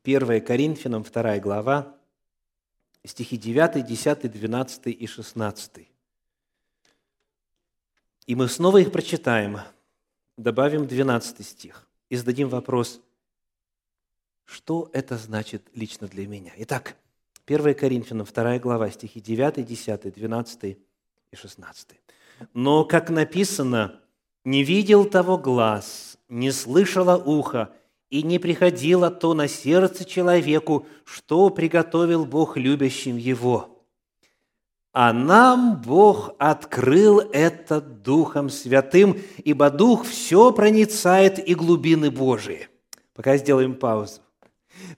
1 0.02 0.44
Коринфянам, 0.44 1.02
2 1.02 1.38
глава, 1.38 1.96
стихи 3.04 3.36
9, 3.36 3.84
10, 3.84 4.30
12 4.30 4.86
и 4.88 5.06
16. 5.06 5.88
И 8.26 8.34
мы 8.34 8.48
снова 8.48 8.78
их 8.78 8.92
прочитаем, 8.92 9.58
добавим 10.36 10.86
12 10.86 11.46
стих 11.46 11.88
и 12.08 12.16
зададим 12.16 12.48
вопрос, 12.48 13.00
что 14.44 14.90
это 14.92 15.16
значит 15.16 15.68
лично 15.74 16.06
для 16.06 16.26
меня. 16.26 16.52
Итак, 16.58 16.96
1 17.46 17.74
Коринфянам, 17.74 18.26
2 18.26 18.58
глава, 18.58 18.90
стихи 18.90 19.20
9, 19.20 19.64
10, 19.64 20.14
12 20.14 20.78
и 21.30 21.36
16. 21.36 21.88
«Но, 22.54 22.84
как 22.84 23.10
написано, 23.10 24.00
не 24.44 24.62
видел 24.62 25.04
того 25.04 25.38
глаз, 25.38 26.18
не 26.28 26.50
слышало 26.50 27.16
ухо, 27.16 27.70
и 28.10 28.22
не 28.22 28.38
приходило 28.38 29.10
то 29.10 29.34
на 29.34 29.48
сердце 29.48 30.04
человеку, 30.04 30.86
что 31.04 31.50
приготовил 31.50 32.24
Бог 32.24 32.56
любящим 32.56 33.16
его. 33.16 33.84
А 34.92 35.12
нам 35.12 35.82
Бог 35.82 36.34
открыл 36.38 37.18
это 37.18 37.80
Духом 37.80 38.48
Святым, 38.48 39.20
ибо 39.44 39.70
Дух 39.70 40.06
все 40.06 40.52
проницает 40.52 41.38
и 41.46 41.54
глубины 41.54 42.10
Божии. 42.10 42.68
Пока 43.12 43.36
сделаем 43.36 43.74
паузу. 43.74 44.20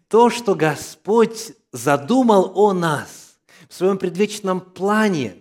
То, 0.09 0.31
что 0.31 0.55
Господь 0.55 1.53
задумал 1.73 2.53
о 2.55 2.73
нас 2.73 3.39
в 3.69 3.75
своем 3.75 3.99
предвечном 3.99 4.61
плане, 4.61 5.37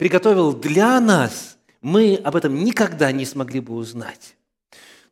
приготовил 0.00 0.52
для 0.52 0.98
нас, 0.98 1.56
мы 1.80 2.16
об 2.24 2.34
этом 2.34 2.64
никогда 2.64 3.12
не 3.12 3.24
смогли 3.24 3.60
бы 3.60 3.74
узнать 3.74 4.34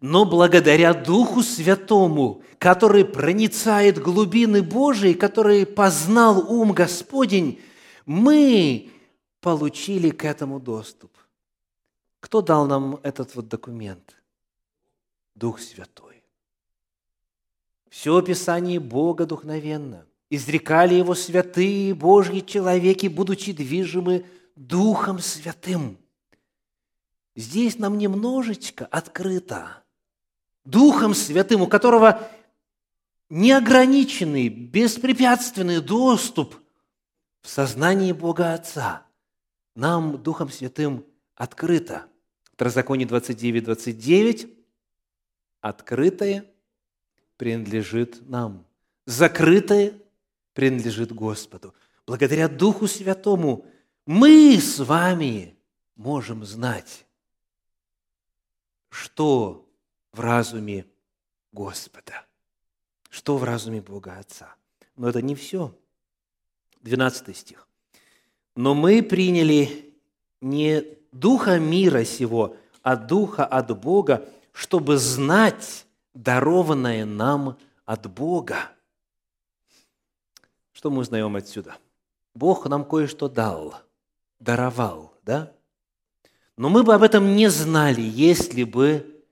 но 0.01 0.24
благодаря 0.24 0.94
Духу 0.94 1.42
Святому, 1.42 2.42
который 2.59 3.05
проницает 3.05 3.98
глубины 3.98 4.62
Божии, 4.62 5.12
который 5.12 5.66
познал 5.66 6.51
ум 6.51 6.72
Господень, 6.72 7.61
мы 8.07 8.90
получили 9.40 10.11
к 10.11 10.24
этому 10.24 10.61
доступ. 10.61 11.11
Кто 12.20 12.42
дал 12.42 12.66
нам 12.66 13.01
этот 13.03 13.35
вот 13.35 13.48
документ? 13.48 14.16
Дух 15.35 15.61
Святой. 15.61 16.22
Все 17.90 18.20
Писание 18.22 18.81
Бога 18.81 19.24
духновенно. 19.27 20.05
Изрекали 20.31 20.95
Его 20.95 21.14
святые 21.14 21.95
Божьи 21.95 22.41
человеки, 22.41 23.07
будучи 23.07 23.53
движимы 23.53 24.26
Духом 24.59 25.21
Святым. 25.21 25.99
Здесь 27.37 27.79
нам 27.79 27.97
немножечко 27.97 28.87
открыто 28.87 29.85
Духом 30.65 31.15
Святым, 31.15 31.63
у 31.63 31.69
которого 31.69 32.29
неограниченный, 33.29 34.49
беспрепятственный 34.49 35.81
доступ 35.81 36.57
в 37.41 37.49
сознание 37.49 38.13
Бога 38.13 38.53
Отца. 38.53 39.07
Нам 39.77 40.21
Духом 40.21 40.51
Святым 40.51 41.07
открыто. 41.37 42.07
Второзаконие 42.53 43.07
29, 43.07 43.63
29. 43.63 44.49
Открытое 45.61 46.45
принадлежит 47.37 48.29
нам. 48.29 48.67
Закрытое 49.07 49.93
принадлежит 50.53 51.13
Господу. 51.13 51.75
Благодаря 52.09 52.49
Духу 52.49 52.89
Святому 52.89 53.65
мы 54.09 54.59
с 54.59 54.79
вами 54.79 55.55
можем 55.95 56.43
знать, 56.43 57.05
что 58.89 59.69
в 60.15 60.21
разуме 60.21 60.87
Господа. 61.53 62.25
Что 63.11 63.37
в 63.37 63.45
разуме 63.45 63.83
Бога 63.83 64.19
Отца? 64.19 64.55
Но 64.97 65.11
это 65.11 65.21
не 65.21 65.35
все. 65.35 65.75
12 66.81 67.37
стих. 67.37 67.69
Но 68.57 68.75
мы 68.75 69.03
приняли 69.03 69.95
не 70.41 70.87
духа 71.13 71.59
мира 71.59 72.03
сего, 72.05 72.57
а 72.83 72.97
духа 72.97 73.45
от 73.45 73.79
Бога, 73.79 74.27
чтобы 74.53 74.97
знать 74.97 75.85
дарованное 76.15 77.05
нам 77.05 77.59
от 77.85 78.11
Бога. 78.11 78.71
Что 80.73 80.91
мы 80.91 81.01
узнаем 81.01 81.37
отсюда? 81.37 81.77
Бог 82.33 82.65
нам 82.65 82.87
кое-что 82.87 83.29
дал, 83.29 83.83
даровал, 84.39 85.14
да? 85.24 85.53
Но 86.57 86.68
мы 86.68 86.82
бы 86.82 86.95
об 86.95 87.03
этом 87.03 87.36
не 87.36 87.49
знали, 87.49 88.01
если 88.01 88.64
бы 88.64 89.24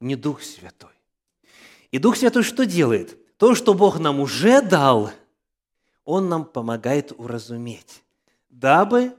не 0.00 0.14
Дух 0.14 0.42
Святой. 0.42 0.90
И 1.90 1.98
Дух 1.98 2.16
Святой 2.16 2.42
что 2.42 2.66
делает? 2.66 3.16
То, 3.38 3.54
что 3.54 3.74
Бог 3.74 3.98
нам 3.98 4.20
уже 4.20 4.60
дал, 4.60 5.10
Он 6.04 6.28
нам 6.28 6.44
помогает 6.44 7.12
уразуметь, 7.16 8.02
дабы 8.48 9.16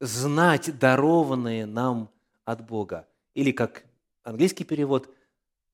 знать 0.00 0.78
дарованное 0.78 1.66
нам 1.66 2.10
от 2.44 2.66
Бога. 2.66 3.06
Или 3.34 3.52
как 3.52 3.84
английский 4.22 4.64
перевод, 4.64 5.08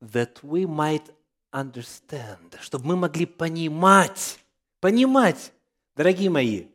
that 0.01 0.41
we 0.43 0.65
might 0.65 1.05
understand, 1.53 2.61
чтобы 2.61 2.87
мы 2.87 2.97
могли 2.97 3.25
понимать, 3.25 4.39
понимать, 4.81 5.53
дорогие 5.95 6.29
мои, 6.29 6.67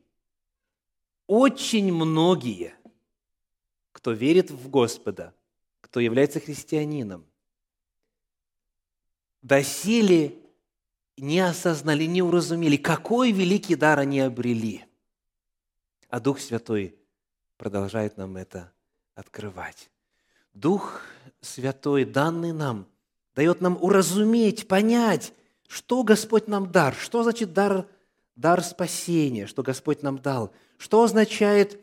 очень 1.32 1.94
многие, 1.94 2.74
кто 3.94 4.12
верит 4.12 4.52
в 4.52 4.70
Господа, 4.70 5.34
кто 5.80 6.02
является 6.02 6.42
христианином, 6.42 7.26
доселе 9.42 10.36
не 11.16 11.40
осознали, 11.40 12.04
не 12.04 12.22
уразумели, 12.22 12.76
какой 12.76 13.32
великий 13.32 13.76
дар 13.76 14.00
они 14.00 14.20
обрели. 14.20 14.84
А 16.10 16.20
Дух 16.20 16.42
Святой 16.42 16.98
продолжает 17.56 18.18
нам 18.18 18.36
это 18.36 18.74
открывать. 19.16 19.90
Дух 20.54 21.00
Святой, 21.40 22.04
данный 22.04 22.52
нам, 22.52 22.90
дает 23.36 23.62
нам 23.62 23.78
уразуметь, 23.82 24.68
понять, 24.68 25.32
что 25.70 26.04
Господь 26.04 26.50
нам 26.50 26.74
дар, 26.74 26.94
что 26.94 27.24
значит 27.24 27.54
дар, 27.54 27.88
дар 28.36 28.62
спасения, 28.62 29.48
что 29.48 29.64
Господь 29.64 30.04
нам 30.04 30.18
дал, 30.18 30.52
что 30.82 31.04
означает 31.04 31.80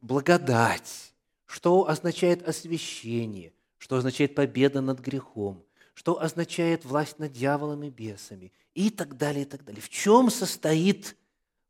благодать, 0.00 1.14
что 1.46 1.88
означает 1.88 2.46
освящение, 2.46 3.52
что 3.78 3.94
означает 3.94 4.34
победа 4.34 4.80
над 4.80 4.98
грехом, 4.98 5.64
что 5.94 6.20
означает 6.20 6.84
власть 6.84 7.20
над 7.20 7.30
дьяволом 7.30 7.84
и 7.84 7.90
бесами 7.90 8.52
и 8.74 8.90
так 8.90 9.16
далее, 9.16 9.42
и 9.42 9.44
так 9.44 9.64
далее. 9.64 9.80
В 9.80 9.88
чем 9.90 10.28
состоит 10.28 11.16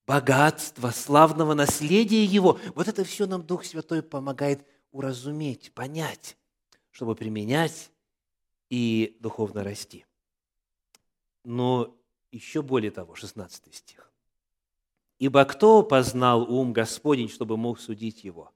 богатство 0.06 0.92
славного 0.92 1.52
наследия 1.52 2.24
Его? 2.24 2.58
Вот 2.74 2.88
это 2.88 3.04
все 3.04 3.26
нам 3.26 3.42
Дух 3.42 3.66
Святой 3.66 4.02
помогает 4.02 4.66
уразуметь, 4.92 5.72
понять, 5.74 6.38
чтобы 6.90 7.16
применять 7.16 7.90
и 8.70 9.18
духовно 9.20 9.62
расти. 9.62 10.06
Но 11.44 11.94
еще 12.32 12.62
более 12.62 12.92
того, 12.92 13.14
16 13.14 13.74
стих. 13.74 14.07
«Ибо 15.18 15.44
кто 15.44 15.82
познал 15.82 16.42
ум 16.50 16.72
Господень, 16.72 17.28
чтобы 17.28 17.56
мог 17.56 17.80
судить 17.80 18.24
его?» 18.24 18.52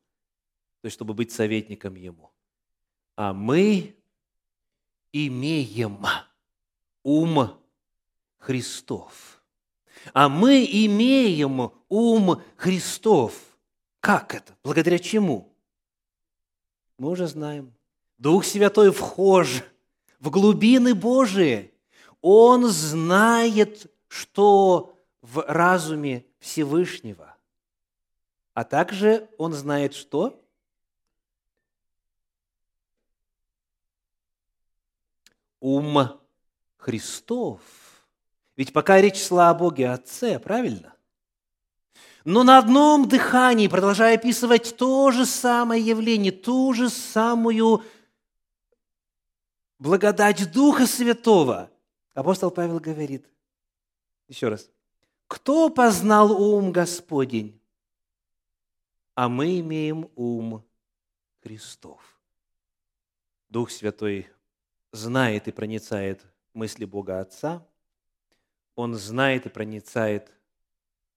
То 0.83 0.87
есть, 0.87 0.97
чтобы 0.97 1.15
быть 1.15 1.31
советником 1.31 1.95
ему. 1.95 2.33
А 3.15 3.33
мы 3.33 3.95
имеем 5.13 6.05
ум 7.05 7.51
Христов. 8.39 9.41
А 10.13 10.29
мы 10.29 10.65
имеем 10.65 11.71
ум 11.89 12.43
Христов. 12.57 13.35
Как 14.01 14.35
это? 14.35 14.57
Благодаря 14.65 14.99
чему? 14.99 15.55
Мы 16.99 17.11
уже 17.11 17.29
знаем. 17.29 17.73
Дух 18.19 18.45
Святой 18.45 18.91
вхож 18.91 19.63
в 20.19 20.31
глубины 20.31 20.97
Божии. 20.97 21.73
Он 22.21 22.67
знает, 22.67 23.87
что 24.09 24.92
в 25.23 25.45
разуме 25.49 26.27
Всевышнего. 26.39 27.35
А 28.55 28.65
также 28.65 29.29
он 29.39 29.55
знает 29.55 29.95
что? 29.95 30.39
ум 35.63 36.21
Христов. 36.77 37.61
Ведь 38.57 38.73
пока 38.73 39.01
речь 39.01 39.25
шла 39.25 39.51
о 39.51 39.55
Боге 39.55 39.91
Отце, 39.91 40.39
правильно? 40.39 40.95
Но 42.25 42.43
на 42.43 42.59
одном 42.59 43.09
дыхании, 43.09 43.69
продолжая 43.69 44.17
описывать 44.17 44.77
то 44.77 45.11
же 45.11 45.25
самое 45.25 45.83
явление, 45.83 46.33
ту 46.33 46.73
же 46.73 46.91
самую 46.91 47.83
благодать 49.79 50.53
Духа 50.53 50.87
Святого, 50.87 51.71
апостол 52.15 52.51
Павел 52.51 52.79
говорит, 52.79 53.27
еще 54.29 54.49
раз, 54.49 54.69
кто 55.33 55.71
познал 55.71 56.31
ум 56.31 56.73
Господень? 56.73 57.59
А 59.15 59.31
мы 59.31 59.61
имеем 59.61 60.11
ум 60.15 60.63
Христов. 61.43 62.21
Дух 63.49 63.71
Святой 63.71 64.29
знает 64.93 65.49
и 65.49 65.51
проницает 65.51 66.23
мысли 66.53 66.85
Бога 66.85 67.21
Отца, 67.21 67.67
он 68.75 68.95
знает 68.95 69.47
и 69.47 69.49
проницает 69.49 70.31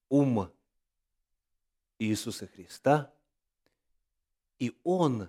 ум 0.08 0.50
Иисуса 1.98 2.46
Христа, 2.46 3.12
и 4.58 4.74
Он 4.82 5.28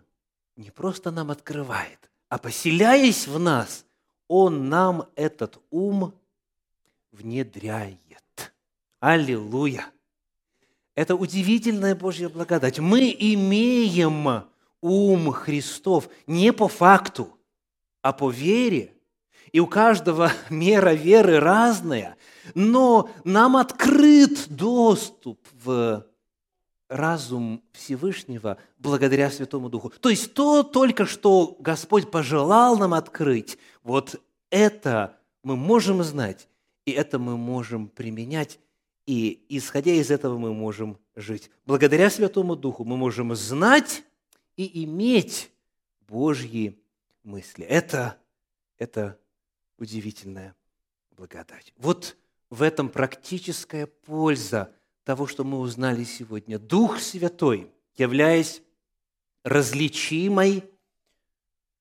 не 0.56 0.72
просто 0.72 1.12
нам 1.12 1.30
открывает, 1.30 2.10
а 2.30 2.38
поселяясь 2.38 3.28
в 3.28 3.38
нас, 3.38 3.86
Он 4.30 4.70
нам 4.70 5.10
этот 5.18 5.62
ум 5.72 6.18
внедряет. 7.12 8.24
Аллилуйя! 9.00 9.86
Это 10.96 11.16
удивительная 11.16 11.96
Божья 11.96 12.30
благодать. 12.30 12.80
Мы 12.80 13.16
имеем 13.18 14.46
ум 14.82 15.32
Христов 15.32 16.10
не 16.26 16.52
по 16.52 16.68
факту– 16.68 17.34
а 18.08 18.14
по 18.14 18.30
вере. 18.30 18.94
И 19.52 19.60
у 19.60 19.68
каждого 19.68 20.32
мера 20.50 20.94
веры 20.94 21.40
разная, 21.40 22.16
но 22.56 23.10
нам 23.26 23.58
открыт 23.58 24.48
доступ 24.48 25.46
в 25.64 26.06
разум 26.88 27.62
Всевышнего 27.74 28.58
благодаря 28.78 29.30
Святому 29.30 29.70
Духу. 29.70 29.90
То 29.90 30.10
есть 30.10 30.34
то 30.34 30.64
только 30.64 31.06
что 31.06 31.58
Господь 31.60 32.10
пожелал 32.10 32.78
нам 32.78 32.94
открыть, 32.94 33.58
вот 33.84 34.22
это 34.50 35.18
мы 35.44 35.58
можем 35.58 36.02
знать, 36.04 36.48
и 36.86 36.92
это 36.92 37.20
мы 37.20 37.36
можем 37.36 37.90
применять, 37.90 38.58
и 39.08 39.46
исходя 39.48 39.94
из 39.94 40.12
этого 40.12 40.38
мы 40.38 40.54
можем 40.54 41.00
жить. 41.16 41.50
Благодаря 41.66 42.10
Святому 42.10 42.58
Духу 42.58 42.84
мы 42.84 42.98
можем 42.98 43.34
знать 43.36 44.04
и 44.58 44.84
иметь 44.84 45.50
Божьи 46.08 46.78
мысли. 47.24 47.66
Это, 47.66 48.18
это 48.78 49.18
удивительная 49.78 50.56
благодать. 51.12 51.74
Вот 51.78 52.18
в 52.50 52.62
этом 52.62 52.90
практическая 52.90 53.88
польза 53.88 54.76
того, 55.06 55.26
что 55.26 55.46
мы 55.46 55.60
узнали 55.60 56.04
сегодня. 56.04 56.60
Дух 56.60 57.00
Святой, 57.00 57.72
являясь 57.96 58.62
различимой 59.44 60.66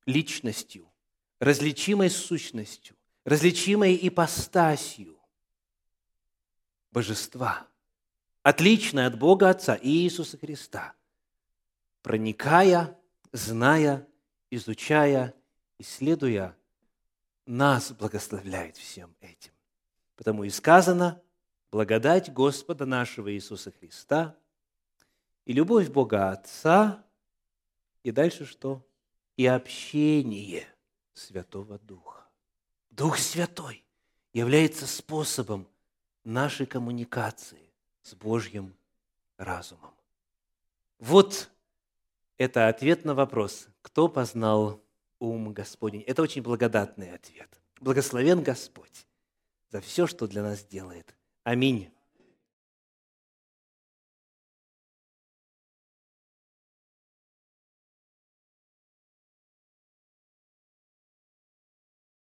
личностью, 0.06 0.88
различимой 1.40 2.08
сущностью, 2.08 2.94
различимой 3.24 3.98
ипостасью 4.00 5.15
божества, 6.96 7.68
отличной 8.42 9.04
от 9.04 9.18
Бога 9.18 9.50
Отца 9.50 9.74
и 9.74 9.90
Иисуса 9.90 10.38
Христа, 10.38 10.94
проникая, 12.00 12.98
зная 13.32 14.08
изучая, 14.50 15.34
исследуя, 15.78 16.56
нас 17.44 17.92
благословляет 17.92 18.78
всем 18.78 19.14
этим. 19.20 19.52
Потому 20.14 20.44
и 20.44 20.48
сказано, 20.48 21.20
благодать 21.70 22.32
Господа 22.32 22.86
нашего 22.86 23.30
Иисуса 23.30 23.72
Христа 23.72 24.34
и 25.44 25.52
любовь 25.52 25.90
Бога 25.90 26.30
Отца, 26.30 27.04
и 28.04 28.10
дальше 28.10 28.46
что? 28.46 28.82
И 29.36 29.44
общение 29.44 30.66
Святого 31.12 31.78
Духа. 31.78 32.26
Дух 32.88 33.18
Святой 33.18 33.84
является 34.32 34.86
способом 34.86 35.68
нашей 36.26 36.66
коммуникации 36.66 37.72
с 38.02 38.14
Божьим 38.14 38.74
разумом. 39.36 39.94
Вот 40.98 41.50
это 42.38 42.68
ответ 42.68 43.04
на 43.04 43.14
вопрос, 43.14 43.68
кто 43.82 44.08
познал 44.08 44.82
ум 45.18 45.52
Господень. 45.52 46.02
Это 46.02 46.22
очень 46.22 46.42
благодатный 46.42 47.12
ответ. 47.12 47.48
Благословен 47.80 48.42
Господь 48.42 49.06
за 49.70 49.80
все, 49.80 50.06
что 50.06 50.26
для 50.26 50.42
нас 50.42 50.64
делает. 50.64 51.14
Аминь. 51.44 51.90